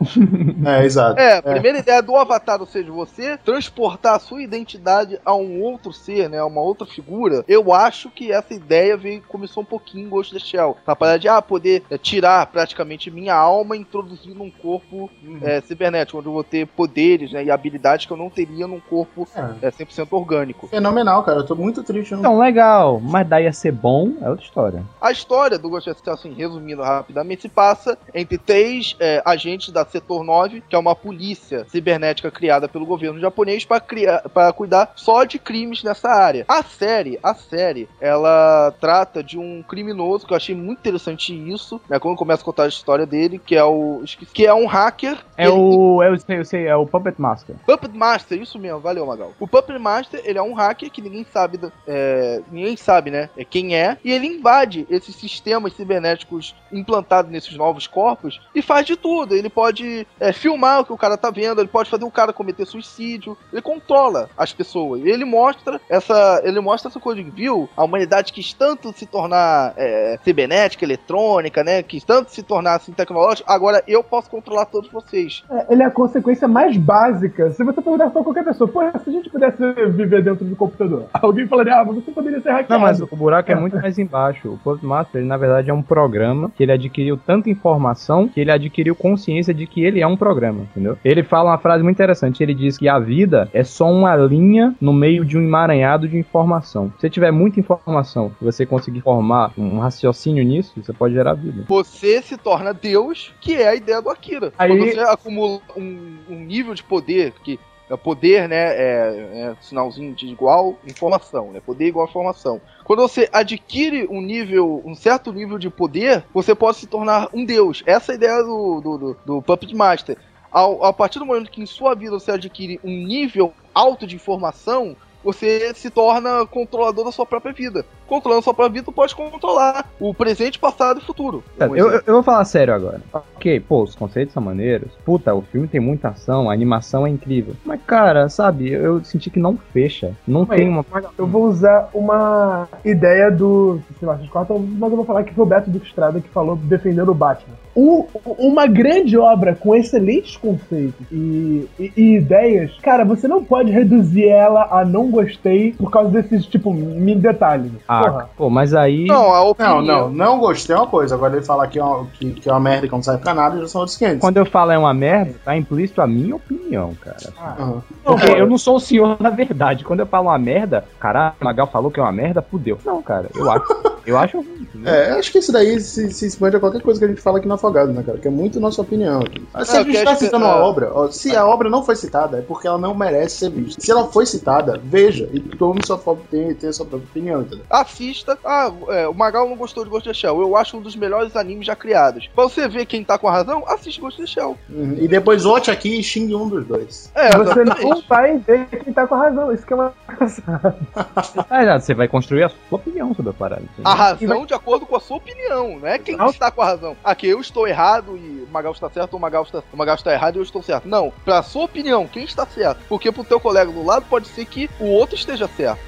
[0.64, 1.18] É, exato.
[1.20, 5.60] É, a primeira ideia do avatar, ou seja, você transportar a sua identidade a um
[5.62, 9.66] outro ser, né, a uma outra figura, eu acho que essa ideia veio, começou um
[9.66, 10.76] pouquinho em Ghost of the Shell.
[10.86, 15.10] A parada de, ah, poder é, tirar praticamente minha alma e introduzir num corpo
[15.42, 18.80] é, cibernético, onde eu vou ter poderes né, e habilidades que eu não teria num
[18.80, 19.66] corpo É.
[19.66, 20.66] é, 100% orgânico.
[20.68, 21.40] Fenomenal, cara.
[21.40, 22.12] Eu tô muito triste.
[22.12, 24.82] não- Então, legal, mas daí ia ser bom, é outra história.
[25.00, 29.70] A história do Ghost of Tsushima, assim, resumindo rapidamente, se passa entre três é, agentes
[29.72, 34.52] da Setor 9, que é uma polícia cibernética criada pelo governo japonês para criar, para
[34.52, 36.44] cuidar só de crimes nessa área.
[36.48, 41.80] A série, a série, ela trata de um criminoso que eu achei muito interessante isso,
[41.88, 41.98] né?
[41.98, 44.02] Quando começa a contar a história dele, que é o
[44.32, 45.18] que é um hacker.
[45.36, 46.02] É Ele- o.
[46.02, 47.56] Eu sei, eu sei, é o Puppet Master.
[47.66, 49.32] Puppet Master, isso mesmo, valeu, Magal.
[49.38, 53.44] O Puppet Master, ele é um hacker que ninguém sabe, é, ninguém sabe, né, é
[53.44, 58.96] quem é, e ele invade esses sistemas cibernéticos implantados nesses novos corpos e faz de
[58.96, 59.34] tudo.
[59.34, 62.32] Ele pode é, filmar o que o cara tá vendo, ele pode fazer o cara
[62.32, 65.04] cometer suicídio, ele controla as pessoas.
[65.04, 69.74] Ele mostra essa, ele mostra essa coisa de viu a humanidade quis tanto se tornar
[69.76, 73.50] é, cibernética, eletrônica, né, quis tanto se tornar assim tecnológica.
[73.50, 75.44] Agora eu posso controlar todos vocês.
[75.50, 77.50] É, Ele é a consequência mais básica.
[77.50, 79.56] Se você perguntar pra qualquer pessoa, pô, se a gente pudesse
[79.90, 82.72] viver dentro do computador, alguém falaria, ah, mas você poderia ser hackeado.
[82.72, 84.52] Não, mas o buraco é muito mais embaixo.
[84.52, 88.40] O Puppet Master, ele, na verdade, é um programa que ele adquiriu tanta informação que
[88.40, 90.98] ele adquiriu consciência de que ele é um programa, entendeu?
[91.04, 92.42] Ele fala uma frase muito interessante.
[92.42, 96.16] Ele diz que a vida é só uma linha no meio de um emaranhado de
[96.16, 96.92] informação.
[96.96, 101.34] Se você tiver muita informação e você conseguir formar um raciocínio nisso, você pode gerar
[101.34, 101.64] vida.
[101.68, 104.52] você se torna Deus, que é a ideia do Akira.
[104.58, 109.54] Aí- Quando você acumula um, um nível de poder, que é poder, né, é, é
[109.60, 112.60] sinalzinho de igual informação, né, poder igual informação.
[112.82, 117.44] Quando você adquire um nível, um certo nível de poder, você pode se tornar um
[117.44, 117.84] Deus.
[117.86, 120.16] Essa é a ideia do, do, do, do Puppet Master.
[120.56, 124.16] Ao, a partir do momento que em sua vida você adquire um nível alto de
[124.16, 127.84] informação, você se torna controlador da sua própria vida.
[128.06, 131.42] Controlando sua própria vida, tu pode controlar o presente, passado e futuro.
[131.58, 133.00] Tá, Um eu, eu- vou falar sério agora.
[133.12, 134.88] Ok, pô, os conceitos são maneiros.
[135.04, 137.54] Puta, o filme tem muita ação, a animação é incrível.
[137.64, 140.12] Mas, cara, sabe, eu, eu senti que não fecha.
[140.26, 140.84] Não Mas- tem uma.
[141.18, 143.80] Eu vou usar uma ideia do.
[143.98, 146.28] Sei lá, vocês cortam, mas eu vou falar que foi o Beto Duque Estrada que
[146.28, 147.54] falou defendendo o Batman.
[147.74, 148.06] O-
[148.38, 154.26] uma grande obra com excelentes conceitos e, e- e ideias, cara, você não pode reduzir
[154.28, 157.70] ela a não gostei por causa desses, tipo, mini detalhes.
[157.86, 158.30] Ah, Porra.
[158.36, 159.04] pô, mas aí.
[159.06, 159.82] Não, a opinião.
[159.82, 161.14] Não, não, não gostei é uma coisa.
[161.14, 163.34] Agora ele falar que é uma, que, que é uma merda que não serve pra
[163.34, 164.20] nada, já são outros 500.
[164.20, 167.16] Quando eu falo é uma merda, tá implícito a minha opinião, cara.
[167.38, 167.82] Aham.
[168.04, 169.84] Porque eu não sou o senhor da verdade.
[169.84, 172.78] Quando eu falo uma merda, caralho, o Magal falou que é uma merda, fudeu.
[172.84, 173.66] Não, cara, eu acho.
[174.06, 174.66] Eu acho ruim.
[174.84, 177.38] É, acho que isso daí se, se expande a qualquer coisa que a gente fala
[177.38, 178.18] aqui no Afogado, né, cara?
[178.18, 179.46] Que é muito nossa opinião aqui.
[179.52, 180.60] Ah, Se É, a gente que tá acho que- citando uma é.
[180.60, 183.80] obra, ó, se a obra não foi citada, é porque ela não merece ser vista.
[183.80, 187.40] Se ela foi citada, veja e tome sua própria, tem, tem a sua própria opinião,
[187.42, 187.64] entendeu?
[187.70, 188.38] assista.
[188.44, 190.40] Ah, é, o Magal não gostou de Ghost of the Shell.
[190.40, 192.28] Eu acho um dos melhores animes já criados.
[192.34, 194.56] Pra você ver quem tá com a razão, assiste Ghost of the Shell.
[194.70, 194.96] Uhum.
[194.98, 197.10] E depois vote aqui e xingue um dos dois.
[197.14, 199.52] É, Você não vai ver quem tá com a razão.
[199.52, 199.92] Isso que é uma
[201.50, 203.62] Ah, já, você vai construir a sua opinião sobre a parada.
[203.62, 203.90] entendeu?
[203.90, 206.26] A razão de acordo com a sua opinião, não é quem Não.
[206.26, 206.96] está com a razão.
[207.04, 209.94] Aqui eu estou errado e o Magal está certo, ou o Magal está, o Magal
[209.94, 210.86] está errado e eu estou certo.
[210.88, 212.80] Não, pra sua opinião, quem está certo?
[212.88, 215.80] Porque pro teu colega do lado pode ser que o outro esteja certo.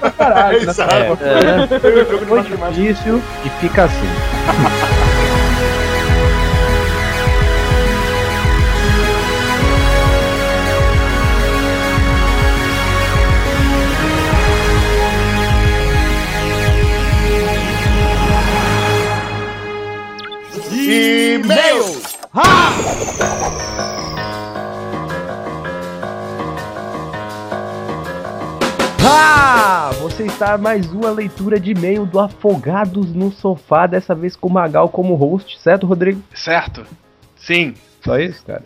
[0.00, 0.58] pra caralho.
[0.64, 0.70] né?
[0.70, 0.92] Exato.
[0.92, 1.66] É,
[2.26, 4.06] foi difícil e fica assim.
[20.88, 22.16] E-mails!
[29.02, 29.90] Ah!
[30.00, 34.46] Você está a mais uma leitura de e-mail do Afogados no Sofá, dessa vez com
[34.46, 36.22] o Magal como host, certo, Rodrigo?
[36.32, 36.86] Certo.
[37.34, 37.74] Sim.
[38.04, 38.62] Só isso, cara?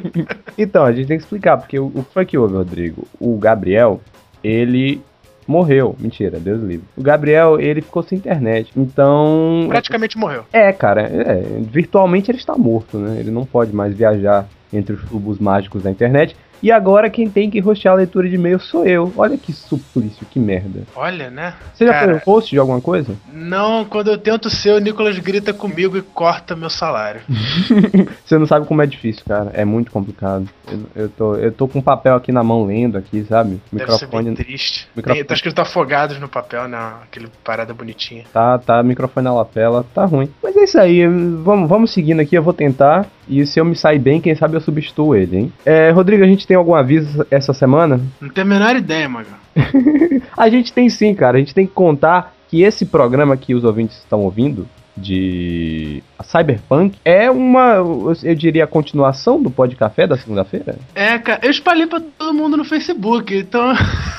[0.56, 3.06] então, a gente tem que explicar, porque o, o que foi que houve, Rodrigo?
[3.20, 4.00] O Gabriel,
[4.42, 5.02] ele
[5.50, 5.96] morreu.
[5.98, 6.86] Mentira, Deus livre.
[6.96, 8.70] O Gabriel, ele ficou sem internet.
[8.76, 9.66] Então.
[9.68, 10.44] Praticamente morreu.
[10.52, 13.18] É, cara, é, virtualmente ele está morto, né?
[13.18, 16.36] Ele não pode mais viajar entre os tubos mágicos da internet.
[16.62, 19.12] E agora quem tem que rostear a leitura de e-mail sou eu.
[19.16, 20.82] Olha que suplício, que merda.
[20.94, 21.54] Olha, né?
[21.74, 23.14] Você já Cara, foi host de alguma coisa?
[23.32, 27.20] Não, quando eu tento ser, o Nicolas grita comigo e corta meu salário.
[28.24, 29.50] Você não sabe como é difícil, cara.
[29.54, 30.48] É muito complicado.
[30.70, 33.60] Eu, eu tô, eu tô com um papel aqui na mão lendo aqui, sabe?
[33.72, 34.88] Deve bem triste.
[34.94, 36.78] microfone- Tem- tá escrito afogados no papel, né?
[37.02, 38.24] Aquele parada bonitinha.
[38.32, 40.28] Tá, tá, microfone na lapela, tá ruim.
[40.42, 43.06] Mas é isso aí, vamos, vamos seguindo aqui, eu vou tentar.
[43.28, 45.52] E se eu me sair bem, quem sabe eu substituo ele, hein?
[45.64, 48.00] É, Rodrigo, a gente tem algum aviso essa semana?
[48.20, 49.38] Não tenho a menor ideia, Magal.
[50.36, 51.36] A gente tem sim, cara.
[51.36, 56.96] A gente tem que contar que esse programa que os ouvintes estão ouvindo, de Cyberpunk,
[57.04, 57.74] é uma,
[58.22, 60.76] eu diria, a continuação do Pod Café da segunda-feira?
[60.94, 63.74] É, cara, eu espalhei pra todo mundo no Facebook, então.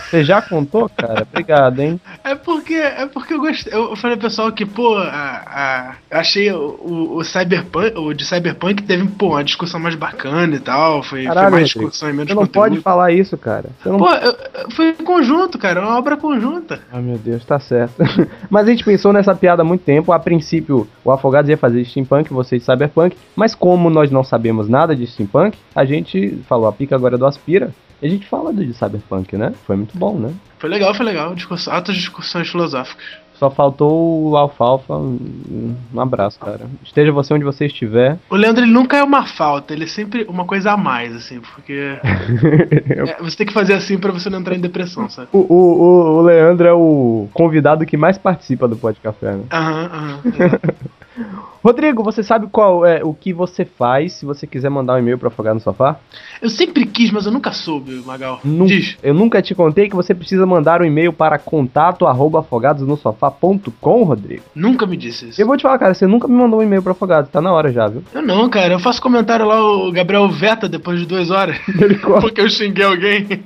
[0.10, 1.26] Você já contou, cara?
[1.30, 2.00] Obrigado, hein?
[2.24, 3.74] É porque, é porque eu gostei.
[3.74, 8.14] Eu falei pro pessoal que, pô, a, a, eu achei o, o, o Cyberpunk, o
[8.14, 11.02] de Cyberpunk teve, pô, uma discussão mais bacana e tal.
[11.02, 12.70] Foi, foi Caralho, mais Rodrigo, discussão e menos Você não conteúdo.
[12.70, 13.66] pode falar isso, cara.
[13.82, 14.36] Você não Pô, eu-
[14.72, 16.80] foi em conjunto, cara, uma obra conjunta.
[16.94, 17.96] Ah, meu Deus, tá certo.
[18.52, 20.12] mas a gente pensou nessa piada há muito tempo.
[20.12, 23.16] A princípio, o Afogados ia fazer steampunk, vocês cyberpunk.
[23.36, 27.18] Mas como nós não sabemos nada de steampunk, a gente falou, a pica agora é
[27.18, 27.72] do Aspira.
[28.02, 29.54] E a gente fala do de cyberpunk, né?
[29.68, 30.34] Foi muito bom, né?
[30.58, 31.36] Foi legal, foi legal.
[31.36, 33.06] Discurso, altas discussões filosóficas.
[33.36, 34.94] Só faltou o Alfalfa.
[34.96, 36.62] Um abraço, cara.
[36.84, 38.20] Esteja você onde você estiver.
[38.30, 41.40] O Leandro ele nunca é uma falta, ele é sempre uma coisa a mais, assim,
[41.40, 41.74] porque.
[43.08, 45.28] é, você tem que fazer assim pra você não entrar em depressão, sabe?
[45.34, 49.44] O, o, o- Leandro é o convidado que mais participa do Pod Café, né?
[49.52, 50.20] Aham, aham.
[51.64, 55.18] Rodrigo, você sabe qual é o que você faz se você quiser mandar um e-mail
[55.20, 55.98] para Afogar no Sofá?
[56.42, 58.40] Eu sempre quis, mas eu nunca soube, Magal.
[58.44, 58.66] Nu-
[59.04, 64.44] Eu nunca te contei que você precisa mandar um e-mail para contato arroba afogadosnosofá.com, Rodrigo.
[64.56, 65.42] Nunca me disse isso.
[65.42, 67.52] Eu vou te falar, cara, você nunca me mandou um e-mail para Afogados, tá na
[67.54, 68.04] hora já, viu?
[68.14, 68.74] Eu não, cara.
[68.74, 71.58] Eu faço comentário lá, o Gabriel veta depois de duas horas.
[72.22, 73.28] Porque eu xinguei alguém.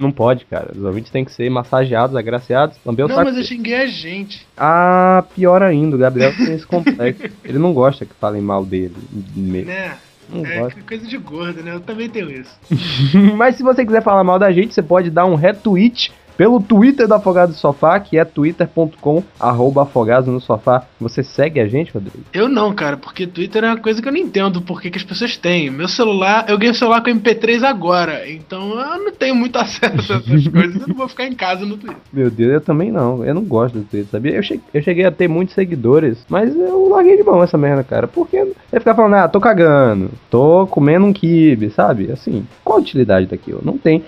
[0.00, 0.72] Não pode, cara.
[0.76, 3.28] Os ouvintes têm que ser massageados, agraciados, também o não, saco.
[3.28, 4.44] mas eu xinguei a gente.
[4.56, 7.00] Ah, pior ainda, o Gabriel tem esse complexo.
[7.44, 8.96] Ele não gosta que falem mal dele.
[9.34, 9.70] mesmo.
[9.70, 9.96] Né?
[10.28, 10.76] Não é gosto.
[10.76, 11.74] que coisa de gordo, né?
[11.74, 12.56] Eu também tenho isso.
[13.36, 17.06] Mas se você quiser falar mal da gente, você pode dar um retweet pelo Twitter
[17.06, 20.84] do Afogados no Sofá, que é twitter.com arroba afogados no sofá.
[21.00, 22.24] Você segue a gente, Rodrigo?
[22.32, 25.02] Eu não, cara, porque Twitter é uma coisa que eu não entendo por que, as
[25.02, 25.70] pessoas têm.
[25.70, 30.12] Meu celular, eu ganhei o celular com MP3 agora, então eu não tenho muito acesso
[30.12, 30.80] a essas coisas.
[30.80, 32.00] Eu não vou ficar em casa no Twitter.
[32.12, 33.24] Meu Deus, eu também não.
[33.24, 34.32] Eu não gosto do Twitter, sabia?
[34.32, 37.82] Eu cheguei, eu cheguei a ter muitos seguidores, mas eu larguei de mão essa merda,
[37.82, 38.06] cara.
[38.06, 42.10] Porque eu ficar falando, ah, tô cagando, tô comendo um kibe, sabe?
[42.12, 43.60] Assim, qual a utilidade daquilo?
[43.64, 44.04] Não tem.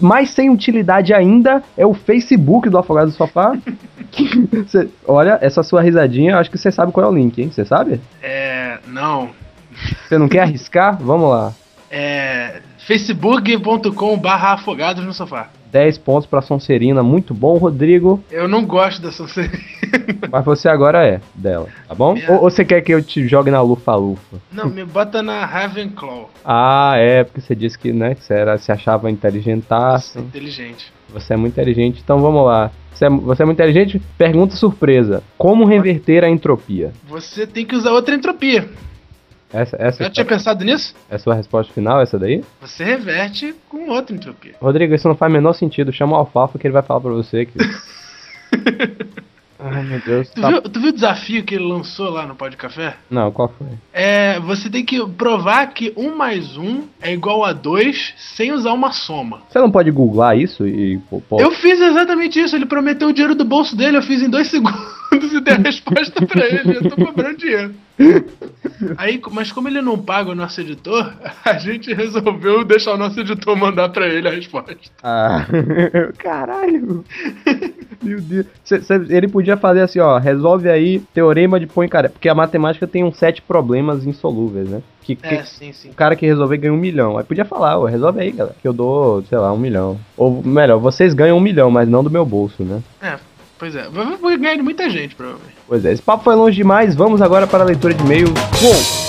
[0.00, 3.56] Mais sem utilidade ainda é o Facebook do Afogado do Sofá.
[4.68, 7.50] Cê- olha, essa sua risadinha, eu acho que você sabe qual é o link, hein?
[7.50, 8.00] Você sabe?
[8.22, 8.78] É.
[8.86, 9.30] Não.
[10.06, 10.96] Você não quer arriscar?
[11.00, 11.52] Vamos lá.
[11.90, 12.60] É.
[12.86, 15.48] facebook.com barra afogados no sofá.
[15.70, 18.22] 10 pontos pra Sonserina, muito bom, Rodrigo.
[18.30, 19.58] Eu não gosto dessa série.
[20.30, 22.16] Mas você agora é dela, tá bom?
[22.28, 24.36] Ou, ou você quer que eu te jogue na lufa-lufa?
[24.52, 26.30] Não, me bota na Ravenclaw.
[26.44, 30.20] Ah, é, porque você disse que, né, que você era, se achava inteligentaço.
[30.20, 30.92] Inteligente.
[31.14, 32.72] Você é muito inteligente, então vamos lá.
[32.92, 34.02] Você é, você é muito inteligente?
[34.18, 35.22] Pergunta surpresa.
[35.38, 36.92] Como reverter a entropia?
[37.08, 38.68] Você tem que usar outra entropia.
[39.52, 40.92] Essa, essa Já tinha pensado nisso?
[41.08, 42.42] é a sua resposta final, essa daí?
[42.60, 44.54] Você reverte com outra entropia.
[44.60, 45.92] Rodrigo, isso não faz o menor sentido.
[45.92, 47.46] Chama o Alfalfa que ele vai falar pra você.
[47.46, 47.58] Que...
[49.66, 50.28] Ai, meu Deus.
[50.28, 52.96] Tu, tá- viu, tu viu o desafio que ele lançou lá no Pode Café?
[53.10, 53.66] Não, qual foi?
[53.92, 58.72] É, você tem que provar que 1 mais 1 é igual a 2 sem usar
[58.72, 59.40] uma soma.
[59.48, 60.98] Você não pode googlar isso e...
[61.08, 64.28] Pô, Eu fiz exatamente isso, ele prometeu o dinheiro do bolso dele, eu fiz em
[64.28, 67.74] dois segundos e dei a resposta pra ele, eu tô cobrando dinheiro.
[68.96, 71.12] Aí, mas como ele não paga o nosso editor,
[71.44, 74.76] a gente resolveu deixar o nosso editor mandar pra ele a resposta.
[75.02, 75.46] Ah,
[76.18, 77.04] caralho.
[78.02, 78.46] Meu Deus.
[78.64, 82.86] Cê- cê- ele podia fazer assim, ó, resolve aí teorema de Poincaré, porque a matemática
[82.86, 84.82] tem uns sete problemas insolúveis, né?
[85.02, 85.90] Que, que- É, sim, sim.
[85.90, 87.16] o cara que resolver ganha um milhão.
[87.16, 89.98] Aí podia falar, ó, resolve aí, galera, que eu dou, sei lá, um milhão.
[90.16, 92.82] Ou melhor, vocês ganham um milhão, mas não do meu bolso, né?
[93.00, 93.16] É,
[93.58, 93.88] pois é.
[93.88, 95.54] Vai ganhar de muita gente, provavelmente.
[95.66, 98.28] Pois é, esse papo foi longe demais, vamos agora para a leitura de e-mail.
[98.62, 99.03] Uou!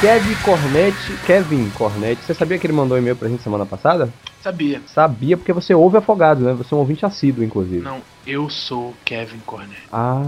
[0.00, 1.12] Kevin Cornette.
[1.26, 2.22] Kevin Cornette.
[2.22, 4.08] Você sabia que ele mandou um e-mail pra gente semana passada?
[4.40, 4.80] Sabia.
[4.86, 6.52] Sabia porque você ouve Afogados, né?
[6.52, 7.82] Você é um ouvinte assíduo, inclusive.
[7.82, 9.76] Não, eu sou Kevin Cornell.
[9.90, 10.22] Ah,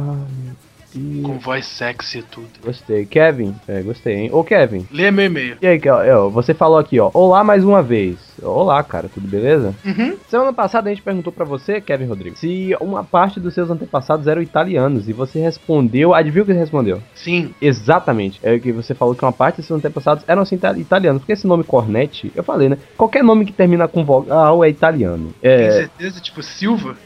[0.45, 0.57] meu
[0.95, 1.27] Deus.
[1.27, 2.49] Com voz sexy e tudo.
[2.65, 3.05] Gostei.
[3.07, 4.31] Kevin, é, gostei, hein?
[4.33, 4.87] Ô, Kevin.
[4.91, 5.57] Lê meu e-mail.
[5.61, 7.11] E aí, Kel- ó, você falou aqui, ó.
[7.15, 8.17] Olá mais uma vez.
[8.43, 9.75] Olá, cara, tudo beleza?
[9.85, 10.17] Uhum.
[10.29, 14.27] Semana passada a gente perguntou pra você, Kevin Rodrigues, se uma parte dos seus antepassados
[14.27, 15.09] eram italianos.
[15.09, 16.15] E você respondeu.
[16.15, 17.03] Adivinha o que você respondeu?
[17.15, 17.55] Sim.
[17.61, 18.41] Exatamente.
[18.43, 21.21] É que você falou que uma parte dos seus antepassados eram assim, ita- italianos.
[21.23, 22.79] Porque esse nome Cornette, eu falei, né?
[22.97, 25.33] Qualquer nome que termina com vogal é italiano.
[25.41, 26.21] Tem É, certeza?
[26.21, 26.97] Tipo, Silva?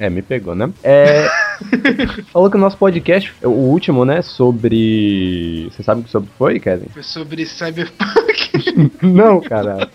[0.00, 0.72] É, me pegou, né?
[0.82, 1.28] É.
[2.32, 4.22] falou que o nosso podcast, o último, né?
[4.22, 5.68] Sobre.
[5.70, 6.88] Você sabe sobre o que foi, Kevin?
[6.88, 8.90] Foi sobre Cyberpunk.
[9.02, 9.90] Não, cara.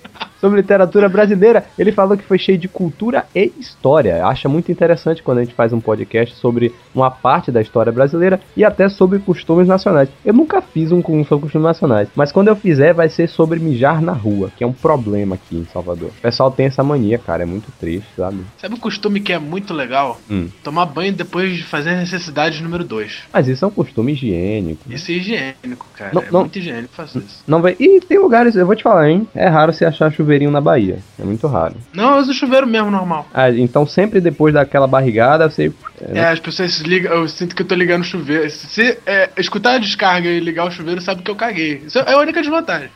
[0.45, 4.23] Sobre literatura brasileira, ele falou que foi cheio de cultura e história.
[4.23, 8.39] Acha muito interessante quando a gente faz um podcast sobre uma parte da história brasileira
[8.55, 10.07] e até sobre costumes nacionais.
[10.23, 13.99] Eu nunca fiz um sobre costumes nacionais, mas quando eu fizer vai ser sobre mijar
[14.03, 16.09] na rua, que é um problema aqui em Salvador.
[16.09, 18.41] O pessoal tem essa mania, cara, é muito triste, sabe?
[18.59, 20.21] Sabe um costume que é muito legal?
[20.29, 20.49] Hum.
[20.63, 23.23] Tomar banho depois de fazer a necessidade número 2.
[23.33, 24.83] Mas isso é um costume higiênico.
[24.87, 26.11] Isso é higiênico, cara.
[26.13, 26.41] Não, é não.
[26.41, 27.43] muito higiênico, faço isso.
[27.47, 27.75] Não vai.
[27.79, 29.27] E tem lugares, eu vou te falar, hein?
[29.33, 30.99] É raro você achar chuveirinho na Bahia.
[31.19, 31.75] É muito raro.
[31.93, 33.25] Não, eu uso chuveiro mesmo, normal.
[33.33, 35.71] Ah, então sempre depois daquela barrigada, você.
[36.01, 38.49] É, as pessoas se ligam, eu sinto que eu tô ligando o chuveiro.
[38.49, 41.83] Se é, escutar a descarga e ligar o chuveiro, sabe que eu caguei.
[41.85, 42.89] Isso é a única desvantagem.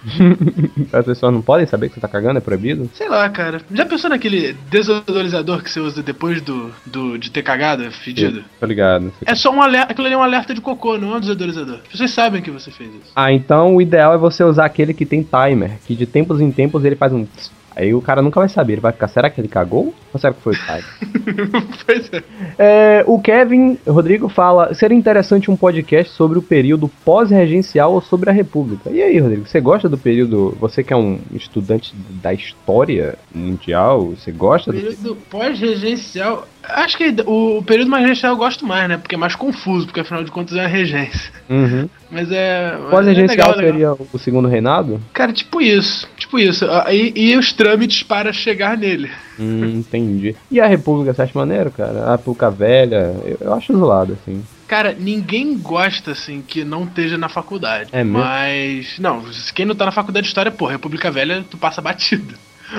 [0.92, 2.90] As pessoas não podem saber que você tá cagando, é proibido?
[2.94, 3.62] Sei lá, cara.
[3.72, 8.44] Já pensou naquele desodorizador que você usa depois do, do de ter cagado, fedido?
[8.60, 9.14] Tô ligado.
[9.26, 11.80] É só um alerta, aquilo ali é um alerta de cocô, não é um desodorizador.
[11.84, 13.12] As pessoas sabem que você fez isso.
[13.16, 16.52] Ah, então o ideal é você usar aquele que tem timer, que de tempos em
[16.52, 17.26] tempos ele faz um.
[17.26, 17.60] tss.
[17.76, 19.94] Aí o cara nunca vai saber, ele vai ficar, será que ele cagou?
[20.14, 21.64] Ou será que foi o timer?
[21.86, 22.24] pois é.
[22.58, 28.30] É, o Kevin Rodrigo fala: seria interessante um podcast sobre o período pós-regencial ou sobre
[28.30, 28.90] a República.
[28.90, 30.58] E aí, Rodrigo, você gosta do período?
[30.60, 34.80] Você que é um estudante da história mundial, você gosta do.
[34.80, 36.48] Período pós-regencial.
[36.64, 38.98] Acho que o período mais regencial eu gosto mais, né?
[38.98, 41.32] Porque é mais confuso, porque afinal de contas é uma regência.
[41.50, 41.90] Uhum.
[42.12, 42.74] Mas é.
[42.76, 43.72] é Pós-regencial legal.
[43.72, 45.02] seria o segundo reinado?
[45.14, 46.08] Cara, tipo isso.
[46.18, 46.66] Tipo isso.
[46.66, 49.10] Ah, E, e os trâmites para chegar nele.
[49.40, 50.36] Hum, entendi.
[50.52, 52.06] E a República, você acha maneiro, cara?
[52.06, 54.44] A República Velha, eu, eu acho zoado, assim.
[54.68, 57.90] Cara, ninguém gosta, assim, que não esteja na faculdade.
[57.92, 58.20] É mesmo?
[58.20, 59.00] Mas.
[59.00, 59.24] Não,
[59.56, 62.36] quem não tá na faculdade de história, pô, República Velha, tu passa batido.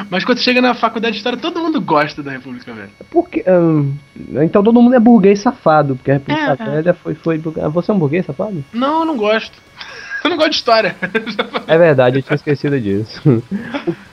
[0.09, 2.91] Mas quando chega na faculdade de história, todo mundo gosta da República Velha.
[3.11, 3.95] Porque, hum,
[4.43, 6.71] então todo mundo é burguês safado, porque a República É, é.
[6.71, 7.39] Velha foi, foi.
[7.39, 8.65] Você é um burguês safado?
[8.73, 9.59] Não, eu não gosto.
[10.23, 10.95] Eu não gosto de história.
[11.67, 13.43] É verdade, eu tinha esquecido disso.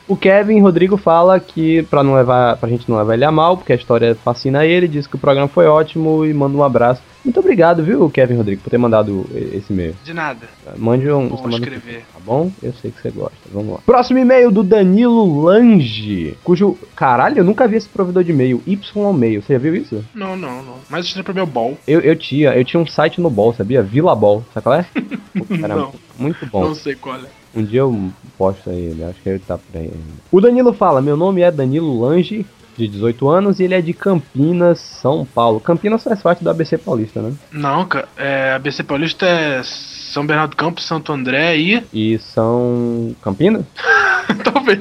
[0.08, 3.32] O, o Kevin Rodrigo fala que pra, não levar, pra gente não levar ele a
[3.32, 6.64] mal, porque a história fascina ele, diz que o programa foi ótimo e manda um
[6.64, 7.02] abraço.
[7.24, 9.95] Muito obrigado, viu, Kevin Rodrigo, por ter mandado esse e-mail.
[10.03, 10.47] De nada.
[10.78, 11.28] Mande um.
[11.28, 12.05] Bom escrever.
[12.13, 12.51] Tá bom?
[12.63, 13.38] Eu sei que você gosta.
[13.51, 13.80] Vamos lá.
[13.86, 16.78] Próximo e-mail do Danilo Lange, cujo.
[16.95, 18.61] Caralho, eu nunca vi esse provedor de e-mail.
[18.65, 19.41] Y ao meio.
[19.41, 20.03] Você já viu isso?
[20.15, 20.76] Não, não, não.
[20.89, 21.78] Mas estranho pra meu bol.
[21.88, 23.84] Eu, eu tinha, eu tinha um site no Ball, sabia?
[23.84, 24.86] Vila Ball, sabe qual é?
[25.38, 25.93] Pô, cara, Não.
[26.18, 26.65] Muito bom.
[26.65, 27.28] Não sei qual é.
[27.55, 29.91] Um dia eu posto aí, acho que ele tá por aí.
[30.32, 32.45] O Danilo fala: Meu nome é Danilo Lange,
[32.78, 35.60] de 18 anos, e ele é de Campinas, São Paulo.
[35.60, 37.34] Campinas faz parte do ABC Paulista, né?
[37.52, 38.08] Não, cara.
[38.16, 41.84] É, a BC Paulista é São Bernardo do Campo, Santo André e.
[41.92, 43.16] E são.
[43.22, 43.66] Campinas?
[44.44, 44.80] Talvez.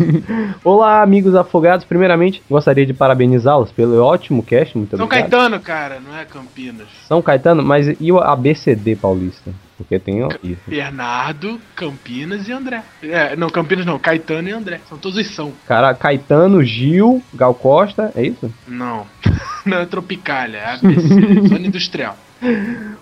[0.62, 1.84] Olá, amigos afogados.
[1.84, 4.76] Primeiramente, gostaria de parabenizá-los pelo ótimo cast.
[4.76, 5.30] Muito São obrigado.
[5.30, 6.86] Caetano, cara, não é Campinas.
[7.08, 9.50] São Caetano, mas e o ABCD Paulista?
[9.76, 10.60] Porque tem isso.
[10.66, 12.82] Bernardo, Campinas e André.
[13.02, 14.80] É, não, Campinas não, Caetano e André.
[14.88, 15.52] São todos os são.
[15.66, 18.52] Cara, Caetano, Gil, Gal Costa, é isso?
[18.66, 19.06] Não.
[19.66, 21.08] Não é Tropicália, é ABC,
[21.48, 22.16] zona industrial.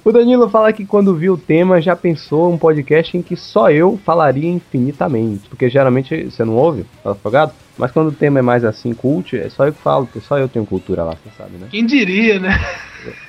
[0.02, 3.70] O Danilo fala que quando viu o tema já pensou um podcast em que só
[3.70, 5.48] eu falaria infinitamente.
[5.48, 7.52] Porque geralmente você não ouve, tá afogado?
[7.76, 10.38] Mas quando o tema é mais assim, cult, é só eu que falo, porque só
[10.38, 11.66] eu tenho cultura lá, você sabe, né?
[11.70, 12.58] Quem diria, né?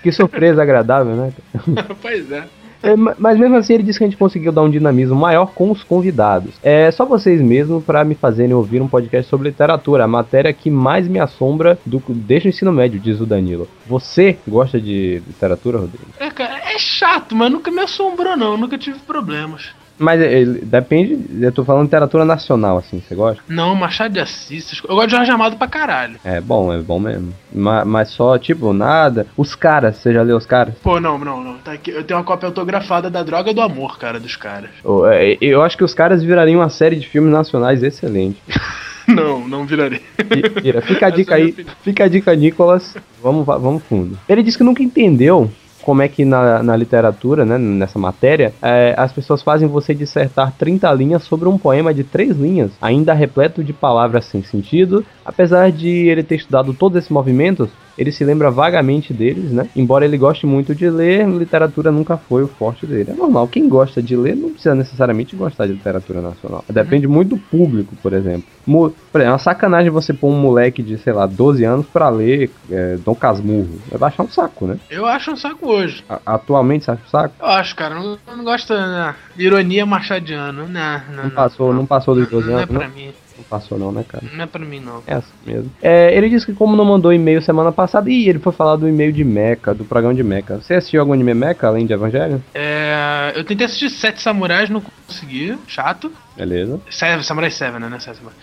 [0.04, 1.34] Que surpresa agradável, né?
[2.02, 2.46] pois é.
[2.86, 5.48] É, ma- mas mesmo assim ele disse que a gente conseguiu dar um dinamismo maior
[5.54, 6.54] com os convidados.
[6.62, 10.70] É só vocês mesmo para me fazerem ouvir um podcast sobre literatura, a matéria que
[10.70, 13.68] mais me assombra do, desde o ensino médio, diz o Danilo.
[13.88, 16.06] Você gosta de literatura, Rodrigo?
[16.20, 18.58] É, cara, é chato, mas nunca me assombrou, não.
[18.58, 19.70] Nunca tive problemas.
[19.98, 23.42] Mas é, ele- depende, eu tô falando literatura nacional, assim, você gosta?
[23.48, 24.82] Não, Machado de Assis.
[24.88, 26.18] Eu gosto de Jorge Amado pra caralho.
[26.24, 27.34] É bom, é bom mesmo.
[27.54, 29.26] Ma- Mas, só, tipo, nada.
[29.38, 30.74] Os caras, você já leu os caras?
[30.84, 31.58] Pô, não, não, não.
[31.60, 34.70] Tá aqui, eu tenho uma cópia autografada da Droga do Amor, cara, dos caras.
[35.14, 38.42] É, Eu acho que os caras virariam uma série de filmes nacionais excelente.
[39.08, 40.02] Não, não virarei.
[40.18, 40.82] Vi- Vira.
[40.82, 42.98] Fica a dica é aí, fica a dica, Nicolas.
[43.22, 44.18] Vamos, va- vamos fundo.
[44.28, 45.52] Ele disse que nunca entendeu
[45.86, 50.52] como é que na, na literatura, né, nessa matéria, é, as pessoas fazem você dissertar
[50.58, 55.72] 30 linhas sobre um poema de três linhas, ainda repleto de palavras sem sentido, apesar
[55.72, 59.70] de ele ter estudado todos esses movimentos, ele se lembra vagamente deles, né?
[59.74, 63.12] Embora ele goste muito de ler, literatura nunca foi o forte dele.
[63.12, 66.64] É normal, quem gosta de ler não precisa necessariamente gostar de literatura nacional.
[66.70, 68.44] Depende muito do público, por exemplo.
[68.68, 71.86] Mo- por exemplo, é uma sacanagem você pôr um moleque de, sei lá, 12 anos
[71.88, 73.80] pra ler é, Dom Casmurro.
[73.90, 74.78] Vai baixar um saco, né?
[74.90, 76.04] Eu acho um saco hoje.
[76.10, 77.36] A- atualmente, você acha um saco?
[77.40, 77.96] Eu acho, cara.
[77.96, 80.52] Não, não gosto da ironia machadiana.
[80.52, 81.30] Não, não, Não não.
[81.32, 82.80] passou, não passou dos 12 Não é anos, não?
[82.82, 83.10] pra mim.
[83.38, 84.24] Não passou não, né, cara?
[84.34, 85.04] Não é pra mim, não.
[85.06, 85.72] É assim mesmo.
[85.82, 88.88] É, ele disse que como não mandou e-mail semana passada, e ele foi falar do
[88.88, 90.58] e-mail de Mecha, do programa de Mecha.
[90.58, 92.44] Você assistiu algum anime Mecha, além de Evangelho?
[92.54, 95.58] É, eu tentei assistir Sete Samurais, não consegui.
[95.68, 96.12] Chato.
[96.36, 96.80] Beleza.
[96.90, 97.90] Seven, Samurai 7, né?
[97.96, 98.38] É Sete Samurai.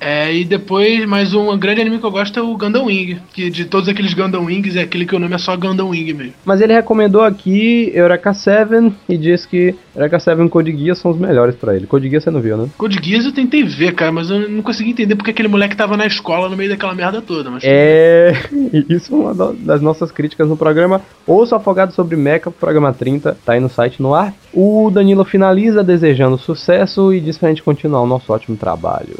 [0.00, 3.18] É, e depois, mais um grande anime que eu gosto é o Gundam Wing.
[3.32, 6.12] Que de todos aqueles Gundam Wings é aquele que o nome é só Gundam Wing
[6.12, 6.34] mesmo.
[6.44, 11.10] Mas ele recomendou aqui Eureka 7 e disse que Eureka 7 e Code Geass são
[11.10, 11.86] os melhores pra ele.
[11.86, 12.68] Code Geass você não viu, né?
[12.78, 15.96] Code Geass eu tentei ver, cara, mas eu não consegui entender porque aquele moleque tava
[15.96, 17.50] na escola no meio daquela merda toda.
[17.50, 18.32] Mas É,
[18.88, 21.02] isso é uma das nossas críticas no programa.
[21.26, 24.32] Ouça Afogado sobre Mecha, programa 30, tá aí no site no ar.
[24.52, 29.16] O Danilo finaliza desejando sucesso e diz pra gente continuar o nosso ótimo trabalho.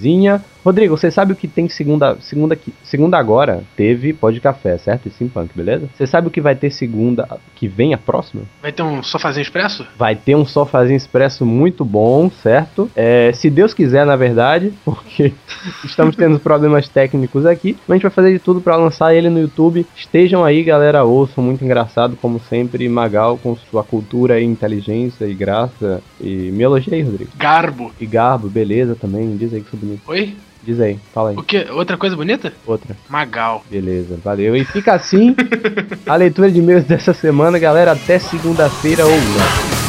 [0.00, 0.42] Belezinha.
[0.64, 3.62] Rodrigo, você sabe o que tem segunda, segunda, segunda agora?
[3.76, 5.08] Teve Pode Café, certo?
[5.08, 5.88] E Simpunk, beleza?
[5.94, 8.42] Você sabe o que vai ter segunda que vem a próxima?
[8.60, 9.86] vai ter um sofazinho expresso?
[9.96, 12.90] Vai ter um sofazinho expresso muito bom, certo?
[12.94, 15.32] É, se Deus quiser, na verdade, porque
[15.84, 17.76] estamos tendo problemas técnicos aqui.
[17.86, 19.86] Mas a gente vai fazer de tudo para lançar ele no YouTube.
[19.96, 21.42] Estejam aí, galera, ouçam.
[21.42, 22.88] Muito engraçado, como sempre.
[22.88, 26.02] Magal com sua cultura e inteligência e graça.
[26.20, 27.30] E me elogia aí, Rodrigo.
[27.36, 27.92] Garbo.
[28.00, 29.36] E Garbo, beleza também.
[29.36, 30.02] Diz aí que sou bonito.
[30.06, 30.36] Oi?
[30.62, 31.36] Diz aí, fala aí.
[31.36, 31.66] O que?
[31.70, 32.52] Outra coisa bonita?
[32.66, 32.96] Outra.
[33.08, 33.64] Magal.
[33.70, 34.54] Beleza, valeu.
[34.54, 35.34] E fica assim
[36.06, 37.92] a leitura de e-mails dessa semana, galera.
[37.92, 39.79] Até segunda-feira ou não.